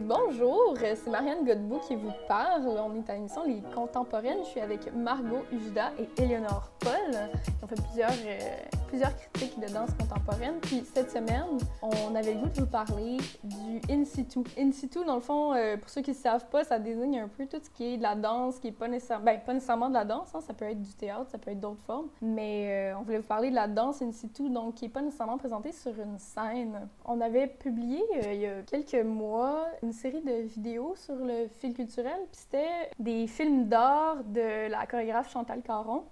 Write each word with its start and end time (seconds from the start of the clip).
bonjour, 0.00 0.74
c'est 0.78 1.10
Marianne 1.10 1.44
Godbout 1.44 1.80
qui 1.86 1.96
vous 1.96 2.12
parle. 2.26 2.62
On 2.66 2.94
est 2.96 3.10
à 3.10 3.14
l'émission 3.14 3.44
Les 3.44 3.62
Contemporaines. 3.74 4.38
Je 4.44 4.50
suis 4.50 4.60
avec 4.60 4.92
Margot 4.94 5.44
Ujda 5.52 5.92
et 5.98 6.22
Eleonore 6.22 6.70
Paul 6.80 7.18
ont 7.62 7.66
fait 7.66 7.80
plusieurs, 7.82 8.10
euh, 8.10 8.80
plusieurs 8.92 9.16
critiques 9.16 9.58
de 9.58 9.72
danse 9.72 9.88
contemporaine. 9.98 10.56
Puis 10.60 10.84
cette 10.92 11.10
semaine, 11.10 11.46
on 11.80 12.14
avait 12.14 12.34
le 12.34 12.40
goût 12.40 12.48
de 12.48 12.60
vous 12.60 12.66
parler 12.66 13.16
du 13.42 13.80
in 13.90 14.04
situ. 14.04 14.40
In 14.58 14.70
situ, 14.70 15.02
dans 15.06 15.14
le 15.14 15.22
fond, 15.22 15.54
euh, 15.54 15.78
pour 15.78 15.88
ceux 15.88 16.02
qui 16.02 16.10
ne 16.10 16.16
savent 16.16 16.44
pas, 16.50 16.62
ça 16.62 16.78
désigne 16.78 17.20
un 17.20 17.28
peu 17.28 17.46
tout 17.46 17.56
ce 17.62 17.70
qui 17.70 17.94
est 17.94 17.96
de 17.96 18.02
la 18.02 18.14
danse, 18.14 18.58
qui 18.58 18.68
est 18.68 18.72
pas 18.72 18.88
ben, 18.88 19.40
pas 19.40 19.54
nécessairement 19.54 19.88
de 19.88 19.94
la 19.94 20.04
danse, 20.04 20.34
hein. 20.34 20.42
ça 20.42 20.52
peut 20.52 20.66
être 20.66 20.82
du 20.82 20.92
théâtre, 20.92 21.30
ça 21.30 21.38
peut 21.38 21.52
être 21.52 21.60
d'autres 21.60 21.80
formes. 21.86 22.08
Mais 22.20 22.92
euh, 22.92 22.98
on 22.98 23.02
voulait 23.02 23.16
vous 23.16 23.26
parler 23.26 23.48
de 23.48 23.54
la 23.54 23.66
danse 23.66 24.02
in 24.02 24.12
situ, 24.12 24.50
donc 24.50 24.74
qui 24.74 24.84
n'est 24.84 24.90
pas 24.90 25.00
nécessairement 25.00 25.38
présentée 25.38 25.72
sur 25.72 25.98
une 25.98 26.18
scène. 26.18 26.86
On 27.06 27.22
avait 27.22 27.46
publié 27.46 28.02
il 28.30 28.40
y 28.40 28.46
a 28.46 28.60
quelques 28.60 29.06
mois 29.06 29.68
une 29.82 29.94
série 29.94 30.20
de 30.20 30.42
vidéos 30.42 30.92
sur 30.96 31.14
le 31.14 31.48
fil 31.60 31.72
culturel. 31.72 32.18
Puis 32.30 32.42
c'était 32.42 32.90
des 32.98 33.26
films 33.26 33.68
d'art 33.68 34.22
de 34.24 34.70
la 34.70 34.84
chorégraphe 34.84 35.32
Chantal 35.32 35.62
Caron. 35.62 36.04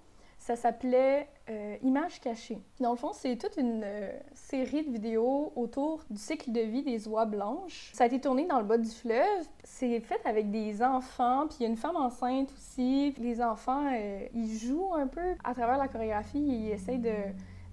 Ça 0.50 0.56
s'appelait 0.56 1.28
euh, 1.48 1.76
Images 1.80 2.20
cachées. 2.20 2.58
Dans 2.80 2.90
le 2.90 2.96
fond, 2.96 3.12
c'est 3.12 3.36
toute 3.36 3.56
une 3.56 3.82
euh, 3.84 4.10
série 4.34 4.82
de 4.82 4.90
vidéos 4.90 5.52
autour 5.54 6.02
du 6.10 6.18
cycle 6.18 6.50
de 6.50 6.60
vie 6.62 6.82
des 6.82 7.06
oies 7.06 7.24
blanches. 7.24 7.92
Ça 7.94 8.02
a 8.02 8.06
été 8.08 8.20
tourné 8.20 8.46
dans 8.46 8.58
le 8.58 8.64
bas 8.64 8.76
du 8.76 8.90
fleuve. 8.90 9.46
C'est 9.62 10.00
fait 10.00 10.20
avec 10.24 10.50
des 10.50 10.82
enfants, 10.82 11.46
puis 11.46 11.58
il 11.60 11.62
y 11.62 11.66
a 11.66 11.68
une 11.68 11.76
femme 11.76 11.94
enceinte 11.94 12.52
aussi. 12.52 13.14
Les 13.18 13.40
enfants, 13.40 13.92
euh, 13.94 14.26
ils 14.34 14.58
jouent 14.58 14.92
un 14.92 15.06
peu 15.06 15.36
à 15.44 15.54
travers 15.54 15.78
la 15.78 15.86
chorégraphie. 15.86 16.40
Ils 16.40 16.72
essayent 16.72 16.98
de 16.98 17.14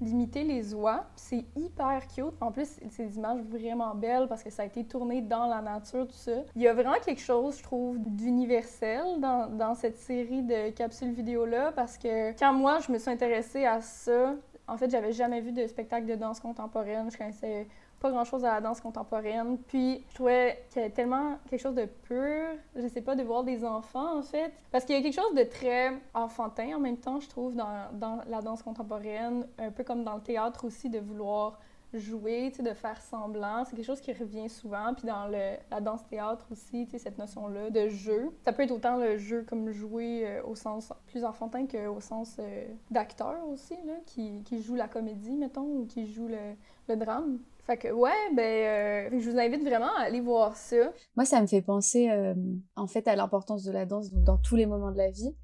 d'imiter 0.02 0.44
les 0.44 0.74
oies. 0.74 1.06
C'est 1.16 1.46
hyper 1.56 2.08
cute. 2.08 2.34
En 2.42 2.52
plus, 2.52 2.80
c'est 2.90 3.06
des 3.06 3.18
images 3.18 3.42
vraiment 3.42 3.96
belles 3.96 4.28
parce 4.28 4.44
que 4.44 4.50
ça 4.50 4.64
a 4.64 4.66
été 4.66 4.84
tourné 4.84 5.22
dans 5.22 5.48
la 5.48 5.62
nature, 5.62 6.08
tout 6.08 6.14
ça. 6.14 6.44
Il 6.56 6.62
y 6.62 6.68
a 6.68 6.74
vraiment 6.74 6.96
quelque 7.04 7.22
chose, 7.22 7.58
je 7.58 7.64
trouve, 7.64 7.98
d'universel 8.00 9.20
dans, 9.20 9.48
dans 9.50 9.76
cette 9.76 9.98
série 9.98 10.44
de 10.44 10.70
capsules 10.72 11.12
vidéo-là 11.12 11.72
parce 11.72 11.98
que 11.98 12.38
quand 12.38 12.54
moi, 12.54 12.80
je 12.80 12.92
me 12.92 12.98
suis 12.98 13.10
intéressée 13.10 13.66
à 13.66 13.82
ça, 13.82 14.36
en 14.68 14.76
fait, 14.78 14.90
j'avais 14.90 15.14
jamais 15.14 15.40
vu 15.40 15.52
de 15.54 15.66
spectacle 15.66 16.06
de 16.06 16.16
danse 16.16 16.40
contemporaine. 16.40 17.10
Je 17.10 17.18
connaissais 17.18 17.68
pas 18.00 18.12
grand-chose 18.12 18.46
à 18.46 18.54
la 18.54 18.62
danse 18.62 18.82
contemporaine. 18.82 19.58
Puis 19.68 20.04
je 20.10 20.16
trouvais 20.16 20.64
qu'il 20.70 20.82
y 20.82 20.86
avait 20.86 20.94
tellement 20.94 21.38
quelque 21.50 21.62
chose 21.62 21.76
de 21.76 21.86
pur, 21.86 22.46
je 22.76 22.88
sais 22.88 23.02
pas, 23.02 23.16
de 23.16 23.24
voir 23.24 23.44
des 23.44 23.66
enfants 23.66 24.20
en 24.20 24.22
fait. 24.22 24.52
Parce 24.72 24.86
qu'il 24.86 24.96
y 24.96 25.00
a 25.00 25.02
quelque 25.02 25.20
chose 25.20 25.36
de 25.36 25.44
très 25.44 25.94
enfantin 26.14 26.76
en 26.76 26.80
même 26.80 26.98
temps, 26.98 27.20
je 27.20 27.30
trouve, 27.30 27.56
dans, 27.56 27.88
dans 27.94 28.22
la 28.28 28.42
danse 28.42 28.64
contemporaine, 28.64 29.48
un 29.58 29.72
peu 29.72 29.84
comme 29.84 30.04
dans 30.04 30.16
le 30.16 30.22
théâtre 30.22 30.66
aussi, 30.66 30.90
de 30.90 31.00
vouloir 31.00 31.60
jouer, 31.94 32.52
de 32.52 32.74
faire 32.74 33.02
semblant. 33.02 33.64
C'est 33.66 33.76
quelque 33.76 33.86
chose 33.86 34.02
qui 34.02 34.14
revient 34.14 34.50
souvent. 34.50 34.94
Puis 34.94 35.08
dans 35.08 35.28
le, 35.28 35.56
la 35.72 35.82
danse-théâtre 35.82 36.46
aussi, 36.52 36.88
cette 36.98 37.18
notion-là 37.18 37.70
de 37.70 37.88
jeu. 37.88 38.30
Ça 38.44 38.54
peut 38.54 38.64
être 38.64 38.72
autant 38.72 38.98
le 38.98 39.18
jeu 39.18 39.46
comme 39.48 39.72
jouer 39.72 40.24
euh, 40.26 40.44
au 40.44 40.56
sens 40.56 40.92
plus 41.08 41.24
enfantin 41.24 41.66
qu'au 41.66 42.02
sens 42.02 42.38
euh, 42.40 42.66
d'acteur 42.92 43.38
aussi, 43.48 43.76
là, 43.86 43.94
qui, 44.06 44.44
qui 44.44 44.62
joue 44.62 44.76
la 44.76 44.88
comédie, 44.88 45.38
mettons, 45.38 45.64
ou 45.64 45.86
qui 45.86 46.06
joue 46.12 46.28
le, 46.28 46.56
le 46.90 46.96
drame. 46.96 47.40
Fait 47.68 47.76
que, 47.76 47.92
ouais, 47.92 48.34
ben, 48.34 49.12
euh, 49.12 49.20
je 49.20 49.30
vous 49.30 49.38
invite 49.38 49.62
vraiment 49.62 49.94
à 49.98 50.04
aller 50.04 50.22
voir 50.22 50.56
ça. 50.56 50.94
Moi, 51.18 51.26
ça 51.26 51.42
me 51.42 51.48
fait 51.48 51.62
penser, 51.62 52.10
euh, 52.10 52.34
en 52.78 52.88
fait, 52.88 53.10
à 53.10 53.16
l'importance 53.18 53.66
de 53.66 53.74
la 53.74 53.86
danse 53.86 54.10
dans 54.14 54.38
tous 54.38 54.56
les 54.56 54.66
moments 54.66 54.92
de 54.92 54.98
la 54.98 55.12
vie. 55.12 55.36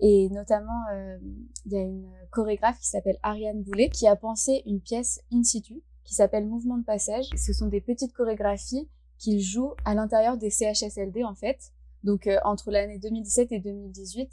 Et 0.00 0.28
notamment, 0.30 0.82
euh, 0.92 1.18
il 1.66 1.72
y 1.72 1.76
a 1.76 1.82
une 1.82 2.10
chorégraphe 2.32 2.80
qui 2.80 2.88
s'appelle 2.88 3.18
Ariane 3.22 3.62
Boulet 3.62 3.90
qui 3.90 4.08
a 4.08 4.16
pensé 4.16 4.62
une 4.66 4.80
pièce 4.80 5.20
in 5.32 5.44
situ 5.44 5.80
qui 6.02 6.14
s'appelle 6.14 6.46
Mouvement 6.46 6.78
de 6.78 6.84
passage. 6.84 7.26
Ce 7.36 7.52
sont 7.52 7.66
des 7.66 7.80
petites 7.80 8.12
chorégraphies 8.12 8.88
qu'il 9.16 9.40
joue 9.40 9.74
à 9.84 9.94
l'intérieur 9.94 10.36
des 10.36 10.50
CHSLD, 10.50 11.22
en 11.22 11.34
fait. 11.36 11.72
Donc, 12.02 12.28
entre 12.44 12.72
l'année 12.72 12.98
2017 12.98 13.52
et 13.52 13.60
2018, 13.60 14.30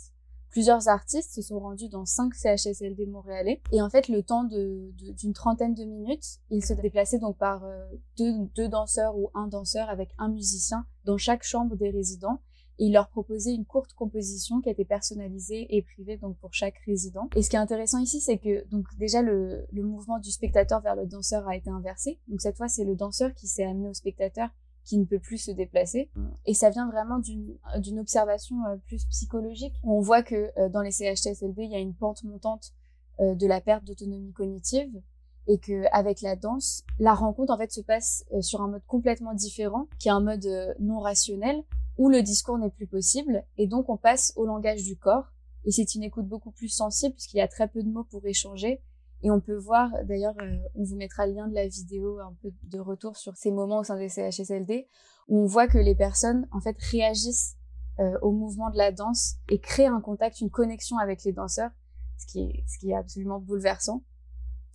Plusieurs 0.55 0.87
artistes 0.87 1.33
se 1.33 1.41
sont 1.41 1.59
rendus 1.59 1.89
dans 1.89 2.05
cinq 2.05 2.33
CHSLD 2.33 3.07
montréalais. 3.07 3.61
Et 3.73 3.81
en 3.81 3.89
fait, 3.89 4.07
le 4.07 4.23
temps 4.23 4.45
d'une 4.45 4.93
de, 4.95 5.33
trentaine 5.33 5.73
de 5.73 5.83
minutes, 5.83 6.39
ils 6.49 6.63
se 6.63 6.71
déplaçaient 6.71 7.19
donc 7.19 7.37
par 7.37 7.65
euh, 7.65 7.85
deux, 8.17 8.31
deux 8.55 8.69
danseurs 8.69 9.17
ou 9.17 9.31
un 9.33 9.47
danseur 9.47 9.89
avec 9.89 10.11
un 10.17 10.29
musicien 10.29 10.85
dans 11.03 11.17
chaque 11.17 11.43
chambre 11.43 11.75
des 11.75 11.89
résidents 11.89 12.39
et 12.79 12.85
il 12.85 12.93
leur 12.93 13.09
proposait 13.09 13.53
une 13.53 13.65
courte 13.65 13.91
composition 13.95 14.61
qui 14.61 14.69
était 14.69 14.85
personnalisée 14.85 15.67
et 15.75 15.81
privée 15.81 16.15
donc 16.15 16.37
pour 16.37 16.53
chaque 16.53 16.77
résident. 16.85 17.27
Et 17.35 17.41
ce 17.41 17.49
qui 17.49 17.57
est 17.57 17.59
intéressant 17.59 17.99
ici, 17.99 18.21
c'est 18.21 18.37
que 18.37 18.65
donc 18.69 18.85
déjà 18.97 19.21
le, 19.21 19.65
le, 19.73 19.83
mouvement 19.83 20.19
du 20.19 20.31
spectateur 20.31 20.79
vers 20.79 20.95
le 20.95 21.05
danseur 21.05 21.45
a 21.49 21.57
été 21.57 21.69
inversé. 21.69 22.17
Donc 22.29 22.39
cette 22.39 22.55
fois, 22.55 22.69
c'est 22.69 22.85
le 22.85 22.95
danseur 22.95 23.33
qui 23.33 23.47
s'est 23.47 23.65
amené 23.65 23.89
au 23.89 23.93
spectateur 23.93 24.47
qui 24.85 24.97
ne 24.97 25.05
peut 25.05 25.19
plus 25.19 25.39
se 25.39 25.51
déplacer. 25.51 26.09
Et 26.45 26.53
ça 26.53 26.69
vient 26.69 26.87
vraiment 26.89 27.19
d'une 27.19 27.99
observation 27.99 28.63
euh, 28.67 28.77
plus 28.85 29.03
psychologique. 29.05 29.73
On 29.83 29.99
voit 29.99 30.23
que 30.23 30.51
euh, 30.57 30.69
dans 30.69 30.81
les 30.81 30.91
CHSLD, 30.91 31.63
il 31.63 31.71
y 31.71 31.75
a 31.75 31.79
une 31.79 31.95
pente 31.95 32.23
montante 32.23 32.71
euh, 33.19 33.33
de 33.33 33.47
la 33.47 33.59
perte 33.59 33.83
d'autonomie 33.83 34.31
cognitive 34.31 35.01
et 35.47 35.59
que 35.59 35.85
avec 35.91 36.21
la 36.21 36.35
danse, 36.35 36.83
la 36.99 37.13
rencontre 37.13 37.53
en 37.53 37.57
fait 37.57 37.71
se 37.71 37.81
passe 37.81 38.25
sur 38.41 38.61
un 38.61 38.67
mode 38.67 38.85
complètement 38.87 39.33
différent, 39.33 39.87
qui 39.99 40.07
est 40.07 40.11
un 40.11 40.19
mode 40.19 40.47
non 40.79 40.99
rationnel 40.99 41.63
où 41.97 42.09
le 42.09 42.23
discours 42.23 42.57
n'est 42.57 42.71
plus 42.71 42.87
possible 42.87 43.43
et 43.57 43.67
donc 43.67 43.87
on 43.89 43.95
passe 43.95 44.33
au 44.37 44.47
langage 44.47 44.81
du 44.83 44.97
corps 44.97 45.31
et 45.63 45.71
c'est 45.71 45.93
une 45.93 46.01
écoute 46.01 46.27
beaucoup 46.27 46.49
plus 46.49 46.69
sensible 46.69 47.13
puisqu'il 47.13 47.37
y 47.37 47.41
a 47.41 47.47
très 47.47 47.67
peu 47.67 47.83
de 47.83 47.89
mots 47.89 48.03
pour 48.03 48.25
échanger 48.25 48.81
et 49.23 49.31
on 49.31 49.39
peut 49.39 49.55
voir, 49.55 49.89
d'ailleurs, 50.03 50.35
euh, 50.41 50.57
on 50.75 50.83
vous 50.83 50.95
mettra 50.95 51.25
le 51.25 51.33
lien 51.33 51.47
de 51.47 51.55
la 51.55 51.67
vidéo 51.67 52.19
un 52.19 52.35
peu 52.41 52.51
de 52.63 52.79
retour 52.79 53.17
sur 53.17 53.35
ces 53.35 53.51
moments 53.51 53.79
au 53.79 53.83
sein 53.83 53.97
des 53.97 54.09
CHSLD, 54.09 54.87
où 55.27 55.39
on 55.39 55.45
voit 55.45 55.67
que 55.67 55.77
les 55.77 55.95
personnes, 55.95 56.47
en 56.51 56.59
fait, 56.59 56.75
réagissent 56.91 57.55
euh, 57.99 58.17
au 58.21 58.31
mouvement 58.31 58.69
de 58.69 58.77
la 58.77 58.91
danse 58.91 59.35
et 59.49 59.59
créent 59.59 59.87
un 59.87 60.01
contact, 60.01 60.41
une 60.41 60.49
connexion 60.49 60.97
avec 60.97 61.23
les 61.23 61.31
danseurs, 61.31 61.71
ce 62.17 62.25
qui 62.27 62.41
est, 62.41 62.63
ce 62.67 62.77
qui 62.77 62.91
est 62.91 62.95
absolument 62.95 63.39
bouleversant. 63.39 64.03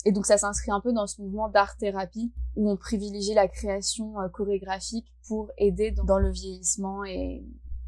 Et 0.07 0.13
donc 0.13 0.25
ça 0.25 0.39
s'inscrit 0.39 0.71
un 0.71 0.81
peu 0.81 0.95
dans 0.95 1.07
ce 1.07 1.21
mouvement 1.21 1.51
d'art-thérapie 1.51 2.33
où 2.57 2.71
on 2.71 2.79
privilégie 2.79 3.35
la 3.35 3.49
création 3.49 4.19
euh, 4.19 4.29
chorégraphique 4.29 5.13
pour 5.29 5.51
aider 5.59 5.91
dans, 5.91 6.19
le 6.19 6.31
vieillissement 6.31 7.05
et, 7.05 7.45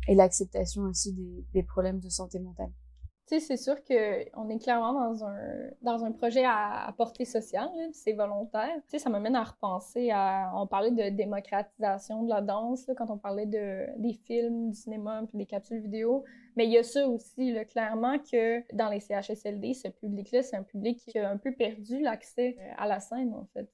et 0.07 0.15
l'acceptation 0.15 0.83
aussi 0.83 1.15
des, 1.15 1.47
des 1.55 1.63
problèmes 1.63 2.01
de 2.01 2.11
santé 2.11 2.39
mentale 2.39 2.71
c'est 3.41 3.57
sûr 3.57 3.77
qu'on 3.85 4.49
est 4.49 4.59
clairement 4.59 4.93
dans 4.93 5.25
un, 5.25 5.71
dans 5.83 6.05
un 6.05 6.13
projet 6.13 6.45
à, 6.45 6.93
portée 6.97 7.25
sociale, 7.25 7.71
c'est 7.93 8.13
volontaire. 8.13 8.75
Tu 8.89 8.91
sais, 8.93 8.99
ça 8.99 9.11
m'amène 9.11 9.37
à 9.37 9.45
repenser 9.45 10.11
à. 10.11 10.53
On 10.55 10.67
parlait 10.67 10.91
de 10.91 11.09
démocratisation 11.09 12.23
de 12.25 12.29
la 12.29 12.41
danse 12.41 12.91
quand 12.97 13.11
on 13.11 13.19
parlait 13.19 13.47
de, 13.47 13.87
des 13.99 14.13
films, 14.13 14.71
du 14.71 14.77
cinéma, 14.77 15.23
puis 15.29 15.39
des 15.39 15.47
capsules 15.47 15.81
vidéo. 15.81 16.25
Mais 16.57 16.67
il 16.67 16.73
y 16.73 16.79
a 16.79 16.83
ça 16.83 17.09
aussi, 17.09 17.55
clairement, 17.71 18.19
que 18.19 18.63
dans 18.75 18.91
les 18.91 19.01
CHSLD, 19.01 19.75
ce 19.75 19.89
public-là, 19.89 20.43
c'est 20.43 20.57
un 20.57 20.63
public 20.63 20.99
qui 21.07 21.19
a 21.19 21.31
un 21.31 21.39
peu 21.39 21.53
perdu 21.53 22.01
l'accès 22.01 22.57
euh, 22.59 22.73
à 22.77 22.87
la 22.87 23.01
scène, 23.01 23.33
en 23.35 23.47
fait. 23.55 23.69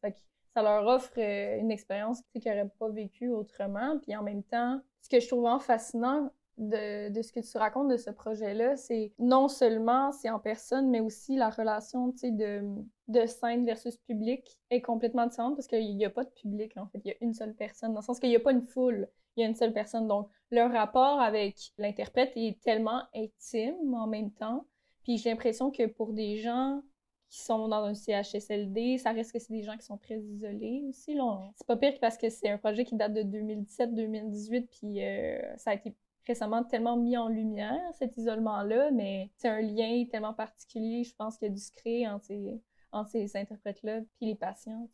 ça 0.55 0.63
leur 0.63 0.87
offre 0.87 1.13
euh, 1.19 1.59
une 1.59 1.71
expérience 1.71 2.23
qu'ils 2.33 2.43
n'auraient 2.47 2.71
pas 2.79 2.89
vécue 2.89 3.29
autrement. 3.29 3.99
Puis 3.99 4.17
en 4.17 4.23
même 4.23 4.43
temps, 4.45 4.81
ce 5.03 5.09
que 5.09 5.21
je 5.21 5.29
trouve 5.29 5.49
fascinant 5.61 6.31
de, 6.59 7.11
de, 7.11 7.23
ce 7.23 7.33
que 7.33 7.41
tu 7.41 7.57
racontes 7.57 7.89
de 7.89 7.97
ce 7.97 8.11
projet-là, 8.11 8.77
c'est 8.77 9.13
non 9.19 9.49
seulement 9.49 10.13
c'est 10.13 10.31
en 10.31 10.39
personne, 10.39 10.91
mais 10.91 11.01
aussi 11.01 11.37
la 11.37 11.51
relation 11.51 12.09
de, 12.09 12.63
de 13.09 13.27
scène 13.27 13.65
versus 13.65 13.97
public 13.97 14.59
est 14.71 14.83
complètement 14.83 15.27
différente 15.27 15.57
parce 15.57 15.69
qu'il 15.69 15.97
n'y 15.97 16.05
a 16.05 16.11
pas 16.11 16.25
de 16.25 16.31
public, 16.31 16.77
en 16.77 16.87
fait. 16.87 17.01
Il 17.05 17.09
y 17.09 17.13
a 17.13 17.17
une 17.21 17.35
seule 17.35 17.55
personne, 17.55 17.93
dans 17.93 18.01
le 18.01 18.05
sens 18.05 18.21
qu'il 18.21 18.31
n'y 18.31 18.37
a 18.37 18.41
pas 18.41 18.53
une 18.53 18.63
foule, 18.63 19.09
il 19.37 19.43
y 19.43 19.45
a 19.45 19.49
une 19.49 19.55
seule 19.55 19.73
personne. 19.73 20.09
Donc, 20.09 20.29
le 20.51 20.63
rapport 20.63 21.21
avec 21.21 21.57
l'interprète 21.79 22.33
est 22.37 22.61
tellement 22.61 23.03
intime 23.15 23.95
en 23.95 24.07
même 24.07 24.33
temps. 24.33 24.67
Puis 25.05 25.19
j'ai 25.19 25.31
l'impression 25.31 25.71
que 25.71 25.87
pour 25.87 26.13
des 26.13 26.39
gens 26.39 26.83
qui 27.29 27.43
sont 27.43 27.69
dans 27.69 27.85
un 27.85 27.95
CHSLD, 27.95 28.99
ça 28.99 29.13
reste 29.13 29.33
que 29.33 29.39
c'est 29.39 29.53
des 29.53 29.63
gens 29.63 29.77
qui 29.77 29.85
sont 29.85 29.99
très 29.99 30.19
isolés 30.19 30.85
aussi. 30.89 31.17
C'est 31.57 31.67
pas 31.67 31.77
pire 31.77 31.99
parce 32.01 32.17
que 32.17 32.31
c'est 32.31 32.49
un 32.49 32.59
projet 32.59 32.85
qui 32.85 32.97
date 32.97 33.13
de 33.13 33.23
2017-2018, 33.23 34.67
puis 34.67 35.05
euh, 35.05 35.57
ça 35.57 35.71
a 35.71 35.75
été 35.75 35.95
récemment 36.29 36.63
tellement 36.63 36.97
mis 36.97 37.17
en 37.17 37.29
lumière, 37.29 37.81
cet 37.99 38.17
isolement-là, 38.17 38.91
mais 38.93 39.31
c'est 39.37 39.49
un 39.49 39.61
lien 39.61 40.05
tellement 40.11 40.35
particulier, 40.35 41.03
je 41.03 41.15
pense, 41.17 41.39
qu'il 41.39 41.49
y 41.49 41.53
a 41.53 41.57
secret 41.57 42.07
entre 42.07 42.27
ces, 42.27 42.63
entre 42.93 43.11
ces 43.11 43.37
interprètes-là 43.37 44.01
puis 44.19 44.27
les 44.27 44.35
patients. 44.37 44.89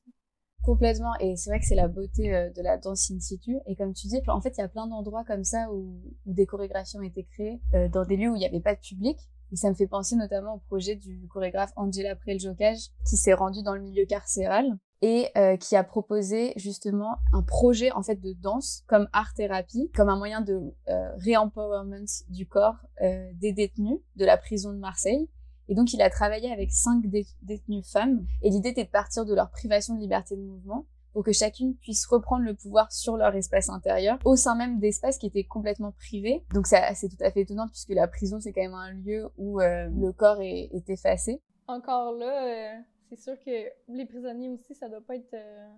Complètement, 0.63 1.15
et 1.21 1.37
c'est 1.37 1.51
vrai 1.51 1.61
que 1.61 1.67
c'est 1.67 1.75
la 1.75 1.89
beauté 1.89 2.35
euh, 2.35 2.49
de 2.49 2.63
la 2.63 2.79
danse 2.79 3.11
in 3.11 3.21
situ. 3.21 3.59
Et 3.67 3.77
comme 3.77 3.93
tu 3.93 4.07
dis, 4.07 4.19
en 4.29 4.41
fait, 4.41 4.57
il 4.57 4.61
y 4.63 4.65
a 4.65 4.69
plein 4.69 4.87
d'endroits 4.87 5.25
comme 5.25 5.45
ça 5.45 5.71
où, 5.71 6.01
des 6.25 6.47
chorégraphies 6.47 6.97
ont 6.97 7.03
été 7.03 7.25
créées 7.25 7.61
euh, 7.75 7.89
dans 7.89 8.07
des 8.07 8.17
lieux 8.17 8.31
où 8.31 8.37
il 8.37 8.39
n'y 8.39 8.47
avait 8.47 8.61
pas 8.61 8.75
de 8.75 8.81
public. 8.81 9.19
Et 9.55 9.57
ça 9.57 9.71
me 9.71 9.75
fait 9.75 9.87
penser 9.87 10.17
notamment 10.17 10.55
au 10.55 10.59
projet 10.59 10.97
du 10.97 11.29
chorégraphe 11.29 11.71
Angela 11.77 12.17
Preljocage 12.17 12.91
qui 13.09 13.17
s'est 13.17 13.35
rendu 13.35 13.63
dans 13.63 13.77
le 13.77 13.83
milieu 13.83 14.05
carcéral 14.05 14.67
et 15.01 15.29
euh, 15.37 15.57
qui 15.57 15.77
a 15.77 15.85
proposé 15.85 16.55
justement 16.57 17.19
un 17.33 17.43
projet 17.43 17.93
en 17.93 18.03
fait 18.03 18.17
de 18.17 18.33
danse 18.33 18.83
comme 18.89 19.07
art 19.13 19.33
thérapie, 19.33 19.93
comme 19.95 20.09
un 20.09 20.17
moyen 20.17 20.41
de 20.41 20.55
euh, 20.89 21.17
re-empowerment 21.19 22.25
du 22.31 22.49
corps 22.49 22.79
euh, 23.03 23.31
des 23.35 23.53
détenus 23.53 24.01
de 24.17 24.25
la 24.25 24.37
prison 24.37 24.73
de 24.73 24.79
Marseille. 24.79 25.29
Et 25.69 25.77
donc 25.77 25.93
il 25.93 26.03
a 26.03 26.11
travaillé 26.11 26.51
avec 26.51 26.73
cinq 26.73 27.05
détenues 27.43 27.85
femmes 27.85 28.27
et 28.43 28.51
l'idée 28.51 28.71
était 28.71 28.87
de 28.87 28.91
partir 28.91 29.25
de 29.25 29.37
leur 29.37 29.53
privation 29.53 29.95
de 29.95 30.01
liberté 30.01 30.35
de 30.35 30.43
mouvement 30.43 30.85
pour 31.15 31.25
que 31.25 31.33
chacune 31.33 31.77
puisse 31.77 32.05
reprendre 32.07 32.45
le 32.45 32.55
pouvoir 32.55 32.93
sur 32.93 33.17
leur 33.17 33.35
espace 33.37 33.71
intérieur, 33.71 34.19
au 34.25 34.35
sein 34.35 34.57
même 34.57 34.81
d'espaces 34.81 35.17
qui 35.17 35.27
étaient 35.27 35.45
complètement 35.45 35.93
privés. 35.93 36.45
Donc 36.53 36.67
c'est 36.67 37.09
tout 37.09 37.25
à 37.25 37.31
fait 37.31 37.43
étonnant 37.43 37.69
puisque 37.69 37.91
la 37.91 38.09
prison 38.09 38.41
c'est 38.41 38.53
quand 38.53 38.63
même 38.63 38.75
un 38.75 38.93
lieu 38.93 39.29
où 39.39 39.61
euh, 39.61 39.89
le 39.97 40.13
corps 40.13 40.43
est, 40.43 40.71
effacé. 40.89 41.41
Encore 41.69 42.13
là, 42.13 42.75
euh, 42.75 42.81
c'est 43.09 43.19
sûr 43.19 43.35
que 43.39 43.51
les 43.89 44.07
prisonniers 44.07 44.51
aussi, 44.51 44.75
ça 44.75 44.89
doit 44.89 45.01
pas 45.01 45.15
être 45.15 45.33
euh, 45.35 45.69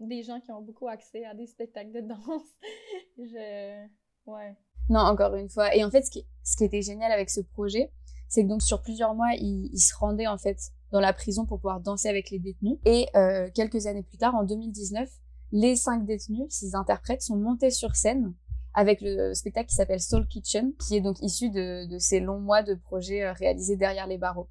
des 0.00 0.22
gens 0.22 0.40
qui 0.40 0.50
ont 0.50 0.62
beaucoup 0.62 0.88
accès 0.88 1.24
à 1.24 1.34
des 1.34 1.46
spectacles 1.46 1.92
de 1.92 2.00
danse. 2.00 2.48
Je... 3.18 3.86
Ouais. 4.26 4.56
Non, 4.88 5.00
encore 5.00 5.34
une 5.34 5.50
fois. 5.50 5.74
Et 5.76 5.84
en 5.84 5.90
fait, 5.90 6.02
ce 6.02 6.10
qui, 6.10 6.26
ce 6.42 6.56
qui 6.56 6.64
était 6.64 6.82
génial 6.82 7.12
avec 7.12 7.28
ce 7.28 7.42
projet, 7.42 7.92
c'est 8.28 8.42
que 8.42 8.48
donc 8.48 8.62
sur 8.62 8.82
plusieurs 8.82 9.14
mois, 9.14 9.34
ils, 9.34 9.70
ils 9.72 9.78
se 9.78 9.94
rendaient 9.94 10.26
en 10.26 10.38
fait 10.38 10.58
dans 10.96 11.00
la 11.00 11.12
prison 11.12 11.44
pour 11.44 11.58
pouvoir 11.58 11.80
danser 11.80 12.08
avec 12.08 12.30
les 12.30 12.38
détenus. 12.38 12.78
Et 12.86 13.06
euh, 13.16 13.50
quelques 13.54 13.86
années 13.86 14.02
plus 14.02 14.16
tard, 14.16 14.34
en 14.34 14.44
2019, 14.44 15.06
les 15.52 15.76
cinq 15.76 16.06
détenus, 16.06 16.46
ces 16.48 16.74
interprètes, 16.74 17.20
sont 17.20 17.36
montés 17.36 17.70
sur 17.70 17.94
scène 17.94 18.32
avec 18.72 19.02
le 19.02 19.34
spectacle 19.34 19.68
qui 19.68 19.74
s'appelle 19.74 20.00
Soul 20.00 20.26
Kitchen, 20.26 20.72
qui 20.76 20.96
est 20.96 21.02
donc 21.02 21.20
issu 21.20 21.50
de, 21.50 21.86
ces 21.98 22.18
longs 22.18 22.40
mois 22.40 22.62
de 22.62 22.74
projets 22.74 23.24
euh, 23.24 23.34
réalisés 23.34 23.76
derrière 23.76 24.06
les 24.06 24.16
barreaux. 24.16 24.48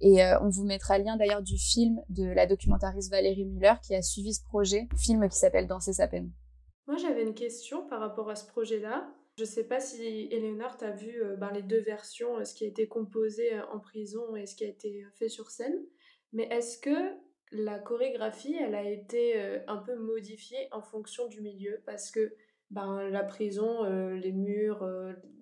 Et 0.00 0.24
euh, 0.24 0.36
on 0.40 0.48
vous 0.48 0.64
mettra 0.64 0.98
lien 0.98 1.16
d'ailleurs 1.16 1.42
du 1.42 1.56
film 1.56 2.00
de 2.08 2.24
la 2.24 2.46
documentariste 2.46 3.12
Valérie 3.12 3.44
Muller 3.44 3.74
qui 3.80 3.94
a 3.94 4.02
suivi 4.02 4.34
ce 4.34 4.42
projet, 4.42 4.88
film 4.96 5.28
qui 5.28 5.38
s'appelle 5.38 5.68
Danser 5.68 5.92
sa 5.92 6.08
peine. 6.08 6.32
Moi 6.88 6.96
j'avais 6.96 7.22
une 7.22 7.34
question 7.34 7.86
par 7.88 8.00
rapport 8.00 8.28
à 8.30 8.34
ce 8.34 8.46
projet-là. 8.48 9.06
Je 9.36 9.44
sais 9.44 9.64
pas 9.64 9.80
si 9.80 10.28
Eleonore 10.30 10.76
t'a 10.76 10.92
vu 10.92 11.22
euh, 11.22 11.34
ben, 11.36 11.50
les 11.50 11.62
deux 11.62 11.80
versions, 11.80 12.38
euh, 12.38 12.44
ce 12.44 12.54
qui 12.54 12.64
a 12.64 12.68
été 12.68 12.86
composé 12.86 13.54
euh, 13.54 13.66
en 13.72 13.80
prison 13.80 14.36
et 14.36 14.46
ce 14.46 14.54
qui 14.54 14.64
a 14.64 14.68
été 14.68 15.04
fait 15.16 15.28
sur 15.28 15.50
scène, 15.50 15.76
mais 16.32 16.44
est-ce 16.52 16.78
que 16.78 17.16
la 17.50 17.80
chorégraphie, 17.80 18.54
elle 18.54 18.74
a 18.74 18.88
été 18.88 19.38
un 19.68 19.76
peu 19.76 19.94
modifiée 19.94 20.66
en 20.72 20.82
fonction 20.82 21.28
du 21.28 21.40
milieu? 21.40 21.80
Parce 21.86 22.10
que 22.10 22.34
ben, 22.70 23.08
la 23.10 23.22
prison, 23.22 23.84
les 23.84 24.32
murs 24.32 24.84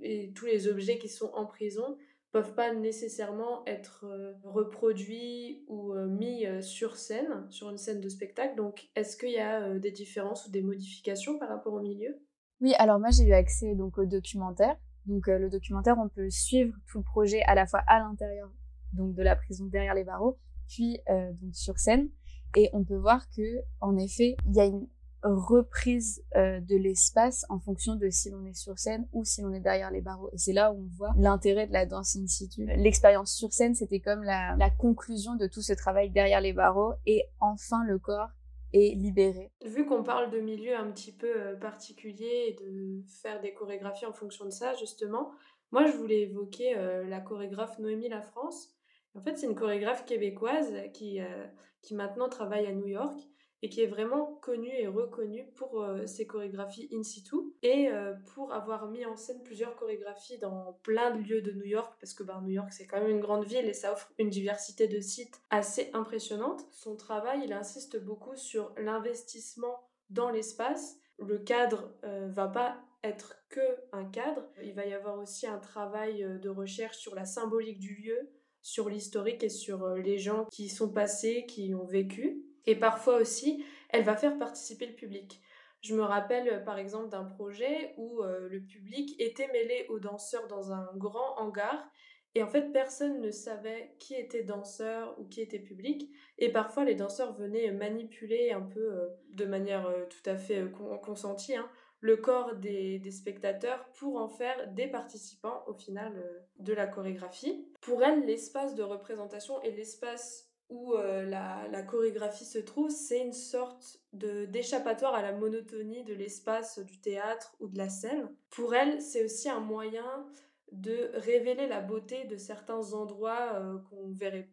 et 0.03 0.31
tous 0.35 0.45
les 0.45 0.69
objets 0.69 0.99
qui 0.99 1.09
sont 1.09 1.31
en 1.33 1.47
prison 1.47 1.97
peuvent 2.31 2.55
pas 2.55 2.75
nécessairement 2.75 3.65
être 3.65 4.05
reproduits 4.45 5.65
ou 5.69 5.95
mis 5.95 6.45
sur 6.61 6.97
scène, 6.97 7.47
sur 7.49 7.71
une 7.71 7.79
scène 7.79 8.03
de 8.03 8.11
spectacle. 8.11 8.57
Donc, 8.57 8.91
est-ce 8.95 9.17
qu'il 9.17 9.31
y 9.31 9.39
a 9.39 9.79
des 9.79 9.93
différences 9.93 10.47
ou 10.47 10.51
des 10.51 10.61
modifications 10.61 11.39
par 11.39 11.49
rapport 11.49 11.73
au 11.73 11.81
milieu? 11.81 12.21
Oui, 12.63 12.75
alors 12.79 12.99
moi 12.99 13.11
j'ai 13.11 13.25
eu 13.25 13.33
accès 13.33 13.75
donc 13.75 13.99
au 13.99 14.07
documentaire. 14.07 14.77
Donc 15.07 15.29
euh, 15.29 15.39
le 15.39 15.51
documentaire, 15.51 15.97
on 15.99 16.09
peut 16.09 16.31
suivre 16.31 16.75
tout 16.87 16.99
le 16.99 17.05
projet 17.05 17.43
à 17.43 17.55
la 17.55 17.67
fois 17.67 17.83
à 17.89 17.99
l'intérieur 17.99 18.51
donc 18.93 19.15
de 19.15 19.23
la 19.23 19.35
prison 19.35 19.67
derrière 19.67 19.95
les 19.95 20.05
barreaux, 20.05 20.39
puis 20.69 21.01
euh, 21.09 21.33
donc 21.41 21.55
sur 21.55 21.79
scène, 21.79 22.09
et 22.57 22.71
on 22.73 22.85
peut 22.85 22.97
voir 22.97 23.29
que 23.31 23.43
en 23.81 23.97
effet 23.97 24.37
il 24.47 24.55
y 24.55 24.61
a 24.61 24.67
une 24.67 24.87
reprise 25.23 26.23
euh, 26.37 26.61
de 26.61 26.77
l'espace 26.77 27.45
en 27.49 27.59
fonction 27.59 27.97
de 27.97 28.11
si 28.11 28.31
l'on 28.31 28.45
est 28.45 28.55
sur 28.55 28.79
scène 28.79 29.07
ou 29.13 29.25
si 29.25 29.41
l'on 29.41 29.53
est 29.53 29.61
derrière 29.61 29.91
les 29.91 30.01
barreaux. 30.01 30.31
Et 30.33 30.39
c'est 30.39 30.53
là 30.53 30.73
où 30.73 30.79
on 30.79 30.97
voit 30.97 31.15
l'intérêt 31.17 31.67
de 31.67 31.73
la 31.73 31.87
danse 31.87 32.17
in 32.17 32.27
situ. 32.27 32.67
L'expérience 32.67 33.33
sur 33.33 33.53
scène, 33.53 33.75
c'était 33.75 34.01
comme 34.01 34.23
la, 34.25 34.57
la 34.57 34.71
conclusion 34.71 35.37
de 35.37 35.47
tout 35.47 35.63
ce 35.63 35.73
travail 35.73 36.11
derrière 36.11 36.41
les 36.41 36.53
barreaux 36.53 36.95
et 37.07 37.25
enfin 37.41 37.85
le 37.85 37.99
corps 37.99 38.31
et 38.73 38.95
libéré. 38.95 39.51
Vu 39.65 39.87
qu'on 39.87 40.03
parle 40.03 40.31
de 40.31 40.41
milieux 40.41 40.77
un 40.77 40.91
petit 40.91 41.13
peu 41.13 41.33
euh, 41.35 41.57
particuliers 41.57 42.47
et 42.49 42.65
de 42.65 43.03
faire 43.07 43.41
des 43.41 43.53
chorégraphies 43.53 44.07
en 44.07 44.13
fonction 44.13 44.45
de 44.45 44.51
ça, 44.51 44.75
justement, 44.75 45.31
moi 45.71 45.87
je 45.87 45.93
voulais 45.93 46.23
évoquer 46.23 46.77
euh, 46.77 47.05
la 47.05 47.21
chorégraphe 47.21 47.79
Noémie 47.79 48.09
La 48.09 48.23
France. 48.23 48.71
En 49.15 49.21
fait, 49.21 49.37
c'est 49.37 49.47
une 49.47 49.55
chorégraphe 49.55 50.07
québécoise 50.07 50.73
qui, 50.95 51.21
euh, 51.21 51.47
qui 51.83 51.95
maintenant 51.95 52.29
travaille 52.29 52.67
à 52.67 52.73
New 52.73 52.87
York 52.87 53.19
et 53.63 53.69
qui 53.69 53.81
est 53.81 53.87
vraiment 53.87 54.39
connue 54.43 54.75
et 54.77 54.89
reconnue 54.89 55.47
pour 55.55 55.83
euh, 55.83 56.07
ses 56.07 56.27
chorégraphies 56.27 56.89
in 56.93 57.05
situ 57.05 57.37
et 57.63 57.89
euh, 57.89 58.13
pour 58.35 58.53
avoir 58.53 58.89
mis 58.89 59.07
en 59.07 59.17
scène 59.17 59.41
plusieurs 59.45 59.77
chorégraphies 59.77 60.39
dans 60.39 60.79
plein 60.83 61.13
de 61.13 61.23
lieux 61.23 61.43
de 61.43 61.53
New 61.53 61.65
York 61.65 61.95
parce 62.01 62.13
que 62.13 62.25
bah, 62.25 62.41
New 62.43 62.51
York 62.51 62.73
c'est 62.73 62.87
quand 62.87 63.01
même 63.01 63.11
une 63.11 63.21
grande 63.21 63.45
ville 63.45 63.67
et 63.67 63.73
ça 63.73 63.93
offre 63.93 64.13
une 64.19 64.31
diversité 64.31 64.89
de 64.89 65.01
sites 65.01 65.41
assez 65.51 65.91
impressionnante. 65.95 66.67
Son 66.73 66.97
travail 66.97 67.43
il 67.45 67.53
insiste 67.53 68.03
beaucoup 68.03 68.37
sur 68.37 68.75
l'investissement 68.77 69.89
dans 70.11 70.31
l'espace. 70.31 70.99
Le 71.19 71.39
cadre 71.39 71.95
euh, 72.05 72.29
va 72.33 72.49
pas 72.49 72.81
être 73.05 73.37
que 73.49 73.61
un 73.93 74.05
cadre, 74.05 74.49
il 74.63 74.75
va 74.75 74.87
y 74.87 74.93
avoir 74.93 75.19
aussi 75.19 75.47
un 75.47 75.59
travail 75.59 76.25
de 76.41 76.49
recherche 76.49 76.99
sur 76.99 77.15
la 77.15 77.25
symbolique 77.25 77.81
du 77.81 77.95
lieu, 77.97 78.31
sur 78.61 78.89
l'historique 78.89 79.43
et 79.43 79.49
sur 79.49 79.89
les 79.97 80.19
gens 80.19 80.47
qui 80.53 80.69
sont 80.69 80.89
passés, 80.89 81.45
qui 81.47 81.75
ont 81.75 81.85
vécu. 81.85 82.45
Et 82.67 82.77
parfois 82.77 83.17
aussi, 83.17 83.65
elle 83.89 84.05
va 84.05 84.17
faire 84.17 84.39
participer 84.39 84.87
le 84.87 84.95
public. 84.95 85.43
Je 85.83 85.97
me 85.97 86.03
rappelle 86.03 86.49
euh, 86.49 86.59
par 86.59 86.79
exemple 86.79 87.09
d'un 87.09 87.25
projet 87.25 87.95
où 87.97 88.23
euh, 88.23 88.49
le 88.49 88.61
public 88.61 89.21
était 89.21 89.49
mêlé 89.49 89.87
aux 89.89 89.99
danseurs 89.99 90.47
dans 90.47 90.73
un 90.73 90.89
grand 90.95 91.39
hangar 91.39 91.91
et 92.35 92.43
en 92.43 92.49
fait 92.49 92.73
personne 92.73 93.21
ne 93.21 93.31
savait 93.31 93.95
qui 93.99 94.15
était 94.15 94.45
danseur 94.45 95.19
ou 95.19 95.27
qui 95.27 95.41
était 95.41 95.59
public 95.59 96.09
et 96.39 96.51
parfois 96.51 96.85
les 96.85 96.95
danseurs 96.95 97.35
venaient 97.35 97.73
manipuler 97.73 98.53
un 98.53 98.63
peu 98.63 98.81
euh, 98.81 99.09
de 99.31 99.45
manière 99.45 99.93
tout 100.09 100.31
à 100.31 100.37
fait 100.37 100.65
consentie 101.03 101.57
hein, 101.57 101.69
le 101.99 102.17
corps 102.17 102.55
des, 102.55 103.01
des, 103.01 103.11
spectateurs 103.11 103.85
pour 103.99 104.17
en 104.17 104.29
faire 104.29 104.73
des 104.73 104.87
participants 104.87 105.65
au 105.67 105.75
final 105.75 106.43
de 106.59 106.73
la 106.73 106.89
chorégraphie. 106.89 107.69
Pour 107.81 108.03
elle, 108.03 108.25
l'espace 108.27 108.75
de 108.75 108.83
représentation 108.83 109.63
et 109.63 109.71
l'espace 109.71 110.52
où 110.73 110.95
euh, 110.95 111.25
la, 111.27 111.83
chorégraphie 111.83 112.47
se 112.47 112.59
trouve, 112.59 112.91
c'est 112.91 113.21
une 113.21 113.35
sorte 113.35 114.01
de 114.15 114.47
d'échappatoire 114.47 115.15
à 115.15 115.21
la 115.21 115.33
monotonie 115.33 116.03
de 116.05 116.15
l'espace 116.15 116.79
du 116.79 116.99
théâtre 116.99 117.55
ou 117.61 117.69
de 117.69 117.77
la 117.77 117.91
scène. 117.91 118.35
Pour 118.51 118.75
elle, 118.75 119.03
c'est 119.03 119.25
aussi 119.25 119.51
un 119.51 119.61
moyen 119.61 120.27
de 120.73 121.11
révéler 121.15 121.67
la 121.67 121.83
beauté 121.83 122.25
de 122.25 122.39
certains 122.39 122.95
endroits 122.95 123.53
euh, 123.55 123.79
qu'on 123.91 124.13
verrait 124.13 124.51